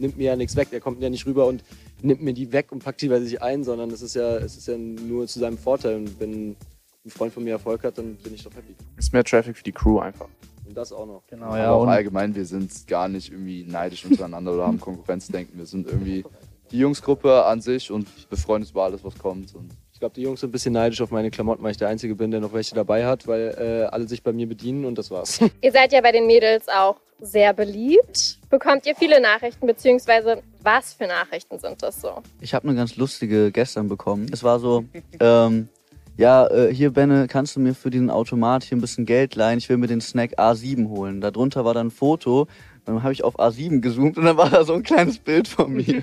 nimmt 0.00 0.16
mir 0.16 0.24
ja 0.24 0.36
nichts 0.36 0.56
weg. 0.56 0.70
Der 0.70 0.80
kommt 0.80 1.02
ja 1.02 1.10
nicht 1.10 1.26
rüber 1.26 1.46
und 1.46 1.62
nimmt 2.02 2.22
mir 2.22 2.34
die 2.34 2.52
weg 2.52 2.72
und 2.72 2.82
packt 2.82 3.02
die 3.02 3.08
bei 3.08 3.20
sich 3.20 3.42
ein, 3.42 3.64
sondern 3.64 3.90
es 3.90 4.02
ist 4.02 4.14
ja, 4.14 4.36
es 4.36 4.56
ist 4.56 4.68
ja 4.68 4.76
nur 4.76 5.26
zu 5.26 5.38
seinem 5.38 5.58
Vorteil. 5.58 5.96
Und 5.96 6.18
wenn 6.20 6.56
ein 7.04 7.10
Freund 7.10 7.32
von 7.32 7.44
mir 7.44 7.52
Erfolg 7.52 7.84
hat, 7.84 7.98
dann 7.98 8.16
bin 8.16 8.34
ich 8.34 8.42
doch 8.42 8.54
happy. 8.54 8.74
Ist 8.96 9.12
mehr 9.12 9.24
Traffic 9.24 9.56
für 9.56 9.64
die 9.64 9.72
Crew 9.72 9.98
einfach. 9.98 10.28
Und 10.66 10.76
das 10.76 10.92
auch 10.92 11.06
noch. 11.06 11.26
Genau, 11.26 11.46
Aber 11.46 11.58
ja. 11.58 11.70
auch 11.72 11.82
Und 11.82 11.88
allgemein, 11.88 12.34
wir 12.34 12.44
sind 12.44 12.86
gar 12.86 13.08
nicht 13.08 13.32
irgendwie 13.32 13.64
neidisch 13.64 14.04
untereinander 14.04 14.54
oder 14.54 14.66
haben 14.66 14.80
Konkurrenzdenken. 14.80 15.58
Wir 15.58 15.66
sind 15.66 15.86
irgendwie 15.86 16.24
die 16.70 16.78
Jungsgruppe 16.78 17.44
an 17.44 17.60
sich 17.60 17.90
und 17.90 18.06
uns 18.46 18.70
über 18.70 18.84
alles, 18.84 19.02
was 19.02 19.18
kommt. 19.18 19.54
Und 19.54 19.70
Ich 20.00 20.02
glaube, 20.02 20.14
die 20.14 20.22
Jungs 20.22 20.40
sind 20.40 20.48
ein 20.48 20.52
bisschen 20.52 20.72
neidisch 20.72 21.02
auf 21.02 21.10
meine 21.10 21.30
Klamotten, 21.30 21.62
weil 21.62 21.72
ich 21.72 21.76
der 21.76 21.88
Einzige 21.88 22.14
bin, 22.14 22.30
der 22.30 22.40
noch 22.40 22.54
welche 22.54 22.74
dabei 22.74 23.04
hat, 23.04 23.26
weil 23.26 23.54
äh, 23.58 23.84
alle 23.92 24.08
sich 24.08 24.22
bei 24.22 24.32
mir 24.32 24.48
bedienen 24.48 24.86
und 24.86 24.96
das 24.96 25.10
war's. 25.10 25.40
Ihr 25.60 25.72
seid 25.72 25.92
ja 25.92 26.00
bei 26.00 26.10
den 26.10 26.26
Mädels 26.26 26.68
auch 26.68 26.96
sehr 27.20 27.52
beliebt. 27.52 28.38
Bekommt 28.48 28.86
ihr 28.86 28.96
viele 28.96 29.20
Nachrichten, 29.20 29.66
beziehungsweise 29.66 30.42
was 30.62 30.94
für 30.94 31.06
Nachrichten 31.06 31.58
sind 31.58 31.82
das 31.82 32.00
so? 32.00 32.22
Ich 32.40 32.54
habe 32.54 32.66
eine 32.66 32.78
ganz 32.78 32.96
lustige 32.96 33.52
gestern 33.52 33.88
bekommen. 33.88 34.30
Es 34.32 34.42
war 34.42 34.58
so, 34.58 34.86
ähm, 35.20 35.68
ja, 36.16 36.46
äh, 36.46 36.74
hier 36.74 36.94
Benne, 36.94 37.26
kannst 37.28 37.56
du 37.56 37.60
mir 37.60 37.74
für 37.74 37.90
diesen 37.90 38.08
Automat 38.08 38.64
hier 38.64 38.78
ein 38.78 38.80
bisschen 38.80 39.04
Geld 39.04 39.34
leihen? 39.34 39.58
Ich 39.58 39.68
will 39.68 39.76
mir 39.76 39.86
den 39.86 40.00
Snack 40.00 40.38
A7 40.38 40.88
holen. 40.88 41.20
Darunter 41.20 41.66
war 41.66 41.74
dann 41.74 41.88
ein 41.88 41.90
Foto. 41.90 42.46
Dann 42.94 43.02
habe 43.04 43.12
ich 43.12 43.22
auf 43.22 43.38
A7 43.38 43.80
gezoomt 43.80 44.18
und 44.18 44.24
dann 44.24 44.36
war 44.36 44.50
da 44.50 44.64
so 44.64 44.74
ein 44.74 44.82
kleines 44.82 45.18
Bild 45.18 45.46
von 45.46 45.72
mir. 45.72 45.84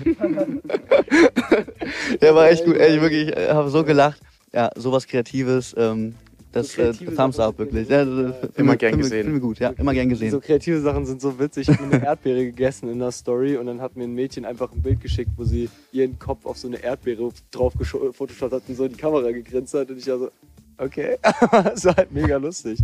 Der 2.22 2.34
war 2.34 2.50
echt 2.50 2.64
gut, 2.64 2.76
ey, 2.76 3.00
wirklich, 3.00 3.28
ich 3.28 3.48
habe 3.50 3.70
so 3.70 3.84
gelacht. 3.84 4.20
Ja, 4.52 4.70
sowas 4.76 5.06
Kreatives, 5.06 5.74
ähm, 5.78 6.14
das 6.52 6.72
So 6.72 6.82
äh, 6.82 6.92
Thumbs 6.92 7.38
up 7.38 7.58
wirklich. 7.58 7.88
Ja, 7.88 8.04
das, 8.06 8.34
das, 8.40 8.50
Immer 8.56 8.76
gern 8.76 8.92
find- 8.92 9.02
gesehen. 9.02 9.32
Wir 9.32 9.40
gut, 9.40 9.58
ja, 9.58 9.70
immer 9.76 9.92
gern 9.92 10.08
gesehen. 10.08 10.30
So 10.30 10.40
kreative 10.40 10.80
Sachen 10.80 11.04
sind 11.04 11.20
so 11.20 11.38
witzig. 11.38 11.68
Ich 11.68 11.78
habe 11.78 11.94
eine 11.94 12.02
Erdbeere 12.04 12.44
gegessen 12.46 12.88
in 12.88 12.98
der 12.98 13.12
Story 13.12 13.58
und 13.58 13.66
dann 13.66 13.82
hat 13.82 13.96
mir 13.96 14.04
ein 14.04 14.14
Mädchen 14.14 14.46
einfach 14.46 14.72
ein 14.72 14.80
Bild 14.80 15.00
geschickt, 15.02 15.30
wo 15.36 15.44
sie 15.44 15.68
ihren 15.92 16.18
Kopf 16.18 16.46
auf 16.46 16.56
so 16.56 16.68
eine 16.68 16.82
Erdbeere 16.82 17.28
drauf 17.50 17.74
gefotoshoppt 17.78 18.52
hat 18.54 18.62
und 18.66 18.76
so 18.76 18.84
in 18.84 18.92
die 18.92 18.96
Kamera 18.98 19.30
gegrinst 19.30 19.74
hat 19.74 19.90
und 19.90 19.98
ich 19.98 20.06
war 20.08 20.18
so, 20.18 20.30
okay, 20.78 21.18
das 21.52 21.84
war 21.84 21.96
halt 21.96 22.12
mega 22.12 22.38
lustig. 22.38 22.78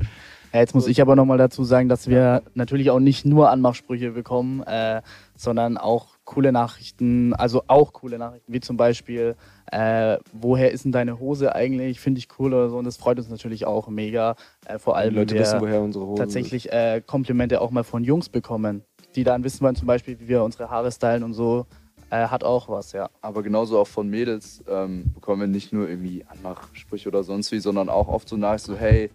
Ja, 0.54 0.60
jetzt 0.60 0.72
muss 0.72 0.86
ich 0.86 1.02
aber 1.02 1.16
nochmal 1.16 1.36
dazu 1.36 1.64
sagen, 1.64 1.88
dass 1.88 2.06
wir 2.06 2.42
natürlich 2.54 2.88
auch 2.90 3.00
nicht 3.00 3.26
nur 3.26 3.50
Anmachsprüche 3.50 4.12
bekommen, 4.12 4.62
äh, 4.62 5.02
sondern 5.34 5.76
auch 5.76 6.10
coole 6.24 6.52
Nachrichten, 6.52 7.34
also 7.34 7.64
auch 7.66 7.92
coole 7.92 8.18
Nachrichten, 8.18 8.52
wie 8.52 8.60
zum 8.60 8.76
Beispiel, 8.76 9.34
äh, 9.72 10.18
woher 10.32 10.70
ist 10.70 10.84
denn 10.84 10.92
deine 10.92 11.18
Hose 11.18 11.56
eigentlich? 11.56 11.98
Finde 11.98 12.20
ich 12.20 12.28
cool 12.38 12.54
oder 12.54 12.70
so. 12.70 12.78
Und 12.78 12.84
das 12.84 12.96
freut 12.96 13.18
uns 13.18 13.28
natürlich 13.28 13.66
auch 13.66 13.88
mega. 13.88 14.36
Äh, 14.64 14.78
vor 14.78 14.94
Die 14.94 14.98
allem, 15.00 15.16
Leute 15.16 15.34
wenn 15.34 15.40
wir 15.40 15.44
wissen, 15.44 15.60
woher 15.60 15.80
unsere 15.82 16.06
Hosen 16.06 16.18
tatsächlich 16.18 16.72
äh, 16.72 17.02
Komplimente 17.04 17.60
auch 17.60 17.72
mal 17.72 17.82
von 17.82 18.04
Jungs 18.04 18.28
bekommen, 18.28 18.84
die 19.16 19.24
dann 19.24 19.42
wissen 19.42 19.60
wollen, 19.62 19.74
zum 19.74 19.88
Beispiel, 19.88 20.20
wie 20.20 20.28
wir 20.28 20.44
unsere 20.44 20.70
Haare 20.70 20.92
stylen 20.92 21.24
und 21.24 21.34
so. 21.34 21.66
Äh, 22.10 22.28
hat 22.28 22.44
auch 22.44 22.68
was, 22.68 22.92
ja. 22.92 23.10
Aber 23.22 23.42
genauso 23.42 23.80
auch 23.80 23.88
von 23.88 24.08
Mädels 24.08 24.62
ähm, 24.68 25.06
bekommen 25.14 25.40
wir 25.40 25.48
nicht 25.48 25.72
nur 25.72 25.88
irgendwie 25.88 26.24
Anmachsprüche 26.28 27.08
oder 27.08 27.24
sonst 27.24 27.50
wie, 27.50 27.58
sondern 27.58 27.88
auch 27.88 28.06
oft 28.06 28.28
so 28.28 28.36
nach 28.36 28.60
so, 28.60 28.76
hey, 28.76 29.10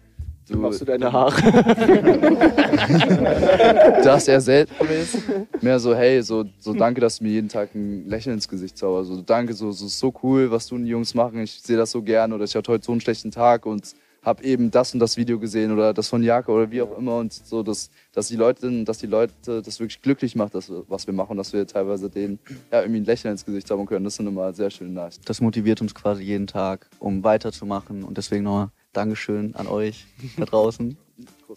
du, 0.48 0.56
machst 0.58 0.80
du 0.80 0.84
deine 0.84 1.12
Haare? 1.12 1.40
das 4.02 4.28
eher 4.28 4.40
selten 4.40 4.74
ist. 4.88 5.18
Mehr 5.62 5.78
so, 5.78 5.94
hey, 5.94 6.22
so, 6.22 6.44
so 6.58 6.72
danke, 6.74 7.00
dass 7.00 7.18
du 7.18 7.24
mir 7.24 7.30
jeden 7.30 7.48
Tag 7.48 7.74
ein 7.74 8.08
Lächeln 8.08 8.34
ins 8.34 8.48
Gesicht 8.48 8.78
zauberst. 8.78 9.08
So 9.10 9.22
danke, 9.22 9.52
so, 9.54 9.72
so 9.72 9.86
so 9.86 10.12
cool, 10.22 10.50
was 10.50 10.66
du 10.66 10.76
und 10.76 10.84
die 10.84 10.90
Jungs 10.90 11.14
machen. 11.14 11.40
Ich 11.40 11.60
sehe 11.62 11.76
das 11.76 11.90
so 11.90 12.02
gern 12.02 12.32
oder 12.32 12.44
ich 12.44 12.54
hatte 12.54 12.72
heute 12.72 12.84
so 12.84 12.92
einen 12.92 13.00
schlechten 13.00 13.30
Tag 13.30 13.66
und 13.66 13.94
habe 14.22 14.44
eben 14.44 14.70
das 14.70 14.92
und 14.92 15.00
das 15.00 15.16
Video 15.16 15.38
gesehen 15.38 15.72
oder 15.72 15.94
das 15.94 16.08
von 16.08 16.22
Jaka 16.22 16.52
oder 16.52 16.70
wie 16.70 16.82
auch 16.82 16.98
immer 16.98 17.16
und 17.16 17.32
so, 17.32 17.62
dass, 17.62 17.88
dass 18.12 18.28
die 18.28 18.36
Leute, 18.36 18.84
dass 18.84 18.98
die 18.98 19.06
Leute 19.06 19.32
das 19.62 19.80
wirklich 19.80 20.02
glücklich 20.02 20.36
macht, 20.36 20.54
dass, 20.54 20.68
wir- 20.68 20.84
was 20.88 21.06
wir 21.06 21.14
machen, 21.14 21.38
dass 21.38 21.54
wir 21.54 21.66
teilweise 21.66 22.10
denen 22.10 22.38
ja, 22.70 22.82
irgendwie 22.82 23.00
ein 23.00 23.04
Lächeln 23.06 23.32
ins 23.32 23.46
Gesicht 23.46 23.66
zaubern 23.66 23.86
können. 23.86 24.04
Das 24.04 24.16
sind 24.16 24.26
immer 24.26 24.52
sehr 24.52 24.70
schöne 24.70 24.90
Nachrichten. 24.90 25.22
Das 25.24 25.40
motiviert 25.40 25.80
uns 25.80 25.94
quasi 25.94 26.22
jeden 26.22 26.46
Tag, 26.46 26.86
um 26.98 27.24
weiterzumachen. 27.24 28.02
Und 28.04 28.18
deswegen 28.18 28.44
nochmal 28.44 28.68
Dankeschön 28.92 29.54
an 29.54 29.68
euch 29.68 30.06
da 30.36 30.44
draußen. 30.44 30.96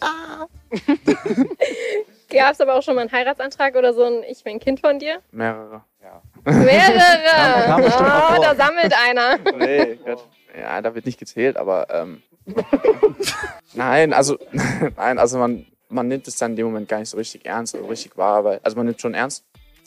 Gab 2.30 2.52
es 2.52 2.60
aber 2.60 2.74
auch 2.74 2.82
schon 2.82 2.94
mal 2.94 3.02
einen 3.02 3.12
Heiratsantrag 3.12 3.76
oder 3.76 3.94
so 3.94 4.04
ein 4.04 4.22
Ich 4.28 4.42
bin 4.44 4.58
Kind 4.60 4.80
von 4.80 4.98
dir? 4.98 5.20
Mehrere. 5.30 5.82
Mehrere! 6.44 7.82
bestimmt 7.82 8.08
mal 8.08 8.22
oh, 8.30 8.34
vor. 8.34 8.44
da 8.44 8.54
sammelt 8.54 8.92
einer. 8.92 9.38
Nee, 9.56 9.98
Gott. 10.04 10.28
Ja, 10.58 10.80
da 10.80 10.94
wird 10.94 11.06
nicht 11.06 11.18
gezählt, 11.18 11.56
aber 11.56 11.88
ähm, 11.90 12.22
nein, 13.74 14.12
also 14.12 14.38
nein, 14.96 15.18
also 15.18 15.38
man, 15.38 15.66
man 15.88 16.06
nimmt 16.06 16.28
es 16.28 16.36
dann 16.36 16.52
in 16.52 16.56
dem 16.56 16.66
Moment 16.66 16.88
gar 16.88 17.00
nicht 17.00 17.08
so 17.08 17.16
richtig 17.16 17.44
ernst 17.46 17.74
oder 17.74 17.88
richtig 17.88 18.16
wahr, 18.16 18.44
weil 18.44 18.60
also 18.62 18.76
man 18.76 18.86
nimmt 18.86 19.00
schon 19.00 19.14
ernst, 19.14 19.44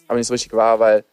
aber 0.08 0.18
nicht 0.18 0.28
so 0.28 0.34
richtig 0.34 0.54
wahr, 0.54 0.80
weil 0.80 1.06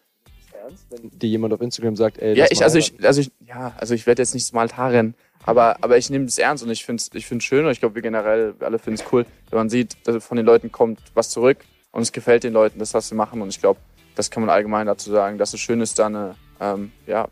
Ernst? 0.65 0.87
Wenn 0.91 1.11
dir 1.11 1.29
jemand 1.29 1.53
auf 1.53 1.61
Instagram 1.61 1.95
sagt, 1.95 2.19
ey, 2.19 2.37
ja 2.37 2.47
ich 2.51 2.63
also 2.63 2.79
ich 2.79 2.93
heiraten. 2.93 3.07
also 3.07 3.21
ich 3.21 3.31
ja 3.47 3.75
also 3.77 3.95
ich 3.95 4.07
werde 4.07 4.23
jetzt 4.23 4.35
nicht 4.35 4.47
zum 4.47 4.59
Altar 4.59 4.93
rennen, 4.93 5.15
aber 5.45 5.77
aber 5.81 5.97
ich 5.97 6.11
nehme 6.11 6.25
es 6.25 6.39
ernst 6.39 6.65
und 6.65 6.71
ich 6.71 6.85
finde 6.85 7.01
es 7.01 7.11
ich 7.15 7.27
finde 7.27 7.45
schön 7.45 7.65
und 7.65 7.71
ich 7.73 7.81
glaube 7.81 7.95
wir 7.95 8.03
generell 8.03 8.55
wir 8.59 8.67
alle 8.67 8.79
finden 8.79 9.01
es 9.01 9.13
cool, 9.13 9.27
wenn 9.51 9.59
man 9.59 9.71
sieht, 9.71 9.97
dass 10.05 10.25
von 10.25 10.37
den 10.37 10.47
Leuten 10.47 10.73
kommt 10.73 11.01
was 11.15 11.31
zurück 11.31 11.59
und 11.93 12.03
es 12.03 12.13
gefällt 12.13 12.45
den 12.45 12.53
Leuten, 12.53 12.79
das 12.79 12.95
was 12.95 13.09
sie 13.09 13.15
machen 13.15 13.41
und 13.43 13.49
ich 13.49 13.61
glaube 13.61 13.81
das 14.15 14.31
kann 14.31 14.43
man 14.43 14.51
allgemein 14.51 14.87
dazu 14.87 15.11
sagen, 15.11 15.39
dass 15.39 15.55
es 15.55 15.61
schön 15.61 15.81
ist, 15.81 15.99
da 15.99 16.07
eine 16.07 16.35
ähm, 16.61 16.93
ja 17.07 17.29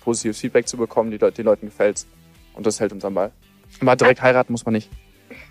positives 0.00 0.40
Feedback 0.40 0.66
zu 0.66 0.76
bekommen, 0.76 1.10
die 1.10 1.18
Leute, 1.18 1.36
den 1.36 1.46
Leuten 1.46 1.66
gefällt's. 1.66 2.06
Und 2.54 2.66
das 2.66 2.80
hält 2.80 2.92
uns 2.92 3.04
am 3.04 3.14
Ball. 3.14 3.30
Aber 3.80 3.96
direkt 3.96 4.22
heiraten 4.22 4.52
muss 4.52 4.64
man 4.64 4.74
nicht. 4.74 4.90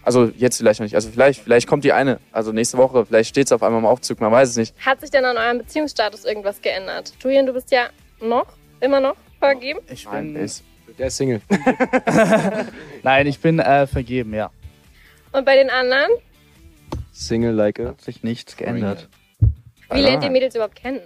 Also 0.03 0.31
jetzt 0.35 0.57
vielleicht 0.57 0.79
noch 0.79 0.85
nicht. 0.85 0.95
Also 0.95 1.09
vielleicht, 1.09 1.41
vielleicht 1.41 1.67
kommt 1.67 1.83
die 1.83 1.93
eine. 1.93 2.19
Also 2.31 2.51
nächste 2.51 2.77
Woche, 2.77 3.05
vielleicht 3.05 3.29
steht's 3.29 3.51
auf 3.51 3.63
einmal 3.63 3.79
im 3.79 3.85
Aufzug, 3.85 4.19
man 4.19 4.31
weiß 4.31 4.49
es 4.49 4.57
nicht. 4.57 4.75
Hat 4.85 4.99
sich 4.99 5.09
denn 5.09 5.23
an 5.23 5.37
eurem 5.37 5.59
Beziehungsstatus 5.59 6.25
irgendwas 6.25 6.61
geändert? 6.61 7.13
Julian, 7.21 7.45
du 7.45 7.53
bist 7.53 7.71
ja 7.71 7.89
noch, 8.21 8.47
immer 8.81 8.99
noch 8.99 9.15
vergeben. 9.39 9.79
Ich 9.89 10.05
Nein, 10.05 10.33
bin, 10.33 10.43
ist. 10.43 10.63
Der 10.97 11.07
ist 11.07 11.17
Single. 11.17 11.41
nein, 13.03 13.27
ich 13.27 13.39
bin 13.39 13.59
äh, 13.59 13.87
vergeben, 13.87 14.33
ja. 14.33 14.51
Und 15.31 15.45
bei 15.45 15.55
den 15.55 15.69
anderen? 15.69 16.11
Single 17.11 17.53
like 17.53 17.79
a. 17.79 17.89
Hat 17.89 18.01
sich 18.01 18.23
nichts 18.23 18.55
geändert. 18.57 19.09
Wie 19.91 20.01
lernt 20.01 20.23
ihr 20.23 20.29
Mädels 20.29 20.55
überhaupt 20.55 20.75
kennen? 20.75 21.01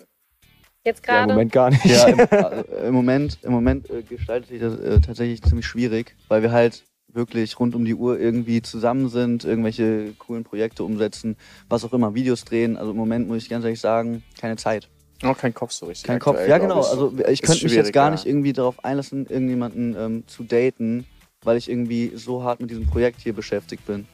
Jetzt 0.86 1.06
Ja, 1.08 1.14
im 1.14 1.20
gerade? 1.20 1.34
Moment 1.34 1.52
gar 1.52 1.70
nicht. 1.70 1.86
Ja, 1.86 2.08
im, 2.08 2.20
also, 2.20 2.76
im 2.88 2.94
Moment, 2.94 3.40
im 3.42 3.52
Moment 3.52 3.90
äh, 3.90 4.02
gestaltet 4.02 4.50
sich 4.50 4.60
das 4.60 4.78
äh, 4.80 5.00
tatsächlich 5.00 5.42
ziemlich 5.42 5.66
schwierig, 5.66 6.16
weil 6.28 6.42
wir 6.42 6.52
halt 6.52 6.84
wirklich 7.08 7.60
rund 7.60 7.76
um 7.76 7.86
die 7.86 7.96
Uhr 7.96 8.20
irgendwie 8.20 8.62
zusammen 8.62 9.08
sind, 9.08 9.46
irgendwelche 9.46 10.14
coolen 10.18 10.44
Projekte 10.44 10.84
umsetzen, 10.84 11.38
was 11.70 11.86
auch 11.86 11.94
immer, 11.94 12.16
Videos 12.16 12.44
drehen. 12.44 12.76
Also 12.76 12.92
im 12.92 12.98
Moment 12.98 13.28
muss 13.28 13.44
ich 13.44 13.50
ganz 13.50 13.64
ehrlich 13.64 13.80
sagen, 13.80 14.24
keine 14.40 14.58
Zeit. 14.58 14.90
Auch 15.24 15.38
kein 15.38 15.54
Kopf 15.54 15.72
so 15.72 15.86
richtig. 15.86 16.08
Kein 16.08 16.20
Kopf. 16.20 16.38
Ja, 16.48 16.58
genau. 16.58 16.82
ich. 16.82 16.88
Also 16.88 17.14
ich 17.30 17.42
könnte 17.42 17.64
mich 17.64 17.74
jetzt 17.74 17.94
gar 17.94 18.12
nicht 18.12 18.26
irgendwie 18.26 18.54
darauf 18.54 18.84
einlassen, 18.84 19.26
irgendjemanden 19.28 19.96
ähm, 19.98 20.24
zu 20.28 20.44
daten, 20.44 21.06
weil 21.44 21.58
ich 21.58 21.70
irgendwie 21.70 22.12
so 22.16 22.44
hart 22.44 22.60
mit 22.60 22.70
diesem 22.70 22.88
Projekt 22.88 23.22
hier 23.22 23.34
beschäftigt 23.34 23.86
bin. 23.86 24.08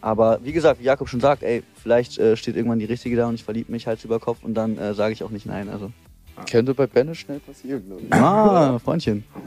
Aber 0.00 0.40
wie 0.42 0.52
gesagt, 0.52 0.80
wie 0.80 0.84
Jakob 0.84 1.08
schon 1.08 1.20
sagt, 1.20 1.42
ey, 1.44 1.62
vielleicht 1.80 2.18
äh, 2.18 2.36
steht 2.36 2.56
irgendwann 2.56 2.80
die 2.80 2.86
Richtige 2.86 3.16
da 3.16 3.28
und 3.28 3.36
ich 3.36 3.44
verliebe 3.44 3.70
mich 3.70 3.86
Hals 3.86 4.04
über 4.04 4.18
Kopf 4.18 4.38
und 4.42 4.54
dann 4.54 4.76
äh, 4.76 4.94
sage 4.94 5.12
ich 5.12 5.22
auch 5.22 5.30
nicht 5.30 5.46
nein. 5.46 5.68
Also, 5.68 5.92
Könnte 6.50 6.74
bei 6.74 6.86
Benne 6.86 7.14
schnell 7.14 7.38
passieren, 7.38 7.84
glaube 7.86 8.02
ich. 8.02 8.12
ah, 8.12 8.78
Freundchen. 8.80 9.22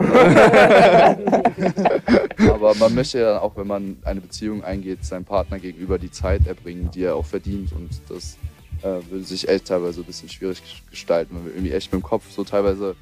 Aber 2.50 2.76
man 2.76 2.96
möchte 2.96 3.20
ja 3.20 3.42
auch, 3.42 3.58
wenn 3.58 3.68
man 3.68 3.98
eine 4.06 4.22
Beziehung 4.22 4.64
eingeht, 4.64 5.04
seinem 5.04 5.26
Partner 5.26 5.60
gegenüber 5.60 6.00
die 6.00 6.12
Zeit 6.12 6.48
erbringen, 6.48 6.90
die 6.92 7.04
er 7.04 7.16
auch 7.16 7.26
verdient. 7.26 7.74
Und 7.74 7.90
das 8.08 8.38
würde 8.86 9.24
sich 9.24 9.48
echt 9.48 9.68
teilweise 9.68 10.02
ein 10.02 10.06
bisschen 10.06 10.30
schwierig 10.30 10.62
gestalten, 10.90 11.36
weil 11.36 11.46
wir 11.46 11.54
irgendwie 11.54 11.72
echt 11.72 11.92
mit 11.92 12.02
dem 12.02 12.06
Kopf 12.06 12.30
so 12.30 12.44
teilweise 12.44 12.96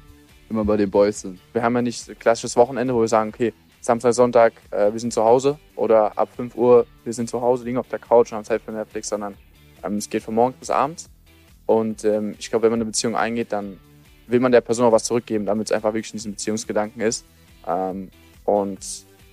immer 0.48 0.64
bei 0.64 0.76
den 0.76 0.90
Boys 0.90 1.20
sind. 1.20 1.38
Wir 1.52 1.62
haben 1.62 1.74
ja 1.74 1.82
nicht 1.82 2.08
ein 2.08 2.18
klassisches 2.18 2.56
Wochenende, 2.56 2.94
wo 2.94 3.00
wir 3.00 3.08
sagen, 3.08 3.30
okay, 3.34 3.52
Samstag, 3.80 4.14
Sonntag, 4.14 4.54
äh, 4.70 4.92
wir 4.92 4.98
sind 4.98 5.12
zu 5.12 5.22
Hause 5.22 5.58
oder 5.76 6.16
ab 6.18 6.30
5 6.34 6.54
Uhr, 6.54 6.86
wir 7.04 7.12
sind 7.12 7.28
zu 7.28 7.40
Hause, 7.40 7.64
liegen 7.64 7.76
auf 7.76 7.88
der 7.88 7.98
Couch 7.98 8.32
und 8.32 8.36
haben 8.36 8.44
Zeit 8.44 8.62
für 8.62 8.72
Netflix, 8.72 9.10
sondern 9.10 9.34
ähm, 9.82 9.96
es 9.96 10.08
geht 10.08 10.22
von 10.22 10.34
morgens 10.34 10.56
bis 10.58 10.70
abends. 10.70 11.10
Und 11.66 12.04
ähm, 12.04 12.34
ich 12.38 12.48
glaube, 12.48 12.64
wenn 12.64 12.70
man 12.70 12.78
eine 12.78 12.86
Beziehung 12.86 13.16
eingeht, 13.16 13.52
dann 13.52 13.78
will 14.26 14.40
man 14.40 14.52
der 14.52 14.62
Person 14.62 14.86
auch 14.86 14.92
was 14.92 15.04
zurückgeben, 15.04 15.44
damit 15.44 15.66
es 15.66 15.72
einfach 15.72 15.92
wirklich 15.92 16.12
in 16.12 16.18
diesem 16.18 16.32
Beziehungsgedanken 16.32 17.02
ist. 17.02 17.26
Ähm, 17.66 18.10
und 18.44 18.78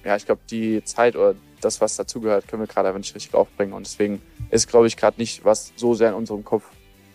ja, 0.04 0.16
ich 0.16 0.26
glaube, 0.26 0.42
die 0.50 0.84
Zeit 0.84 1.16
oder 1.16 1.36
das, 1.62 1.82
was 1.82 1.96
dazugehört, 1.96 2.48
können 2.48 2.62
wir 2.62 2.68
gerade 2.68 2.88
einfach 2.90 3.00
nicht 3.00 3.16
richtig 3.16 3.34
aufbringen. 3.34 3.74
Und 3.74 3.86
deswegen 3.86 4.22
ist, 4.50 4.68
glaube 4.68 4.88
ich, 4.88 4.98
gerade 4.98 5.20
nicht, 5.20 5.46
was 5.46 5.72
so 5.76 5.94
sehr 5.94 6.10
in 6.10 6.16
unserem 6.16 6.44
Kopf 6.44 6.64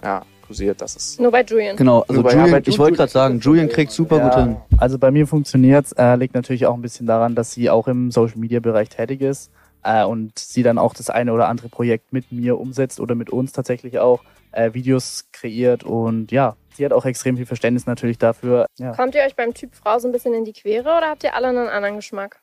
ja, 0.02 0.22
kursiert, 0.46 0.80
dass 0.80 0.96
es. 0.96 1.18
Nur 1.18 1.30
bei 1.30 1.42
Julian. 1.42 1.76
Genau, 1.76 2.04
also 2.08 2.22
bei- 2.22 2.32
Julian, 2.32 2.50
ja, 2.50 2.60
ich 2.64 2.78
wollte 2.78 2.96
gerade 2.96 3.12
sagen, 3.12 3.40
Julian 3.40 3.68
kriegt 3.68 3.92
super 3.92 4.20
gut 4.20 4.34
hin. 4.34 4.56
Also 4.78 4.98
bei 4.98 5.10
mir 5.10 5.26
funktioniert's, 5.26 5.92
äh, 5.92 6.16
liegt 6.16 6.34
natürlich 6.34 6.66
auch 6.66 6.74
ein 6.74 6.82
bisschen 6.82 7.06
daran, 7.06 7.34
dass 7.34 7.52
sie 7.52 7.70
auch 7.70 7.88
im 7.88 8.10
Social 8.10 8.38
Media 8.38 8.60
Bereich 8.60 8.88
tätig 8.88 9.20
ist 9.20 9.50
äh, 9.82 10.04
und 10.04 10.38
sie 10.38 10.62
dann 10.62 10.78
auch 10.78 10.94
das 10.94 11.10
eine 11.10 11.32
oder 11.32 11.48
andere 11.48 11.68
Projekt 11.68 12.12
mit 12.12 12.30
mir 12.32 12.58
umsetzt 12.58 13.00
oder 13.00 13.14
mit 13.14 13.30
uns 13.30 13.52
tatsächlich 13.52 13.98
auch 13.98 14.22
äh, 14.52 14.72
Videos 14.72 15.26
kreiert 15.32 15.84
und 15.84 16.30
ja, 16.32 16.56
sie 16.74 16.84
hat 16.84 16.92
auch 16.92 17.04
extrem 17.04 17.36
viel 17.36 17.46
Verständnis 17.46 17.86
natürlich 17.86 18.18
dafür. 18.18 18.66
Ja. 18.78 18.92
Kommt 18.94 19.14
ihr 19.14 19.22
euch 19.22 19.34
beim 19.34 19.52
Typ 19.54 19.74
Frau 19.74 19.98
so 19.98 20.08
ein 20.08 20.12
bisschen 20.12 20.34
in 20.34 20.44
die 20.44 20.52
Quere 20.52 20.96
oder 20.96 21.08
habt 21.08 21.24
ihr 21.24 21.34
alle 21.34 21.48
einen 21.48 21.68
anderen 21.68 21.96
Geschmack? 21.96 22.38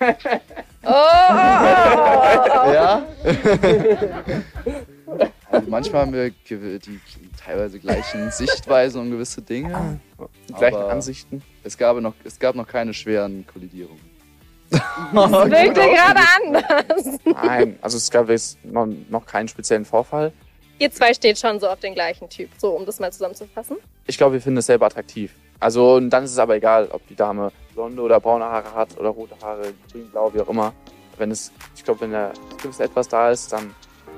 Oh, 0.00 0.06
oh, 0.82 0.84
oh. 0.84 2.72
Ja. 2.72 3.06
Also 5.50 5.68
manchmal 5.68 6.02
haben 6.02 6.12
wir 6.12 6.30
die 6.30 7.00
teilweise 7.44 7.80
gleichen 7.80 8.30
Sichtweisen 8.30 9.00
um 9.00 9.10
gewisse 9.10 9.42
Dinge. 9.42 10.00
Die 10.48 10.52
gleichen 10.52 10.76
Aber 10.76 10.90
Ansichten. 10.90 11.42
Es 11.64 11.76
gab, 11.76 11.98
noch, 11.98 12.14
es 12.22 12.38
gab 12.38 12.54
noch 12.54 12.66
keine 12.66 12.94
schweren 12.94 13.46
Kollidierungen. 13.46 14.10
Das 15.12 15.32
wirkte 15.32 15.80
gerade 15.80 16.20
anders. 16.36 17.18
Nein, 17.24 17.78
also 17.82 17.96
es 17.96 18.08
gab 18.08 18.28
jetzt 18.28 18.64
noch, 18.64 18.86
noch 19.08 19.26
keinen 19.26 19.48
speziellen 19.48 19.84
Vorfall. 19.84 20.32
Ihr 20.78 20.92
zwei 20.92 21.12
steht 21.12 21.38
schon 21.38 21.58
so 21.58 21.68
auf 21.68 21.80
den 21.80 21.94
gleichen 21.94 22.28
Typ, 22.28 22.50
so 22.56 22.70
um 22.70 22.86
das 22.86 23.00
mal 23.00 23.12
zusammenzufassen. 23.12 23.78
Ich 24.06 24.16
glaube, 24.16 24.34
wir 24.34 24.40
finden 24.40 24.58
es 24.58 24.66
selber 24.66 24.86
attraktiv. 24.86 25.34
Also 25.60 25.94
und 25.96 26.10
dann 26.10 26.24
ist 26.24 26.32
es 26.32 26.38
aber 26.38 26.56
egal, 26.56 26.88
ob 26.90 27.06
die 27.06 27.14
Dame 27.14 27.52
blonde 27.74 28.02
oder 28.02 28.18
braune 28.18 28.44
Haare 28.44 28.74
hat 28.74 28.98
oder 28.98 29.10
rote 29.10 29.34
Haare, 29.42 29.74
grün, 29.92 30.10
blau, 30.10 30.32
wie 30.34 30.40
auch 30.40 30.48
immer. 30.48 30.72
Wenn 31.18 31.30
es, 31.30 31.52
ich 31.76 31.84
glaube, 31.84 32.00
wenn 32.00 32.12
da 32.12 32.32
gewisse 32.62 32.84
etwas 32.84 33.08
da 33.08 33.30
ist, 33.30 33.52
dann 33.52 33.74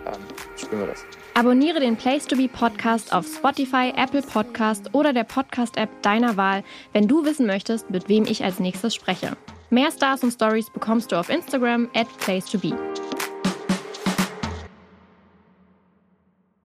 ähm, 0.07 0.13
spüren 0.57 0.81
wir 0.81 0.87
das. 0.87 1.05
Abonniere 1.35 1.81
den 1.81 1.97
Place 1.97 2.27
to 2.27 2.37
Be 2.37 2.47
Podcast 2.47 3.13
auf 3.13 3.27
Spotify, 3.27 3.93
Apple 3.97 4.23
Podcast 4.23 4.91
oder 4.93 5.13
der 5.13 5.25
Podcast-App 5.25 5.89
deiner 6.03 6.37
Wahl, 6.37 6.63
wenn 6.93 7.09
du 7.09 7.25
wissen 7.25 7.47
möchtest, 7.47 7.91
mit 7.91 8.09
wem 8.09 8.25
ich 8.25 8.45
als 8.45 8.61
nächstes 8.61 8.95
spreche. 8.95 9.37
Mehr 9.71 9.91
Stars 9.91 10.23
und 10.23 10.33
Stories 10.33 10.71
bekommst 10.71 11.11
du 11.11 11.17
auf 11.17 11.31
Instagram 11.31 11.89
at 11.95 12.07
Place 12.19 12.45
to 12.45 12.59
Be. 12.59 12.77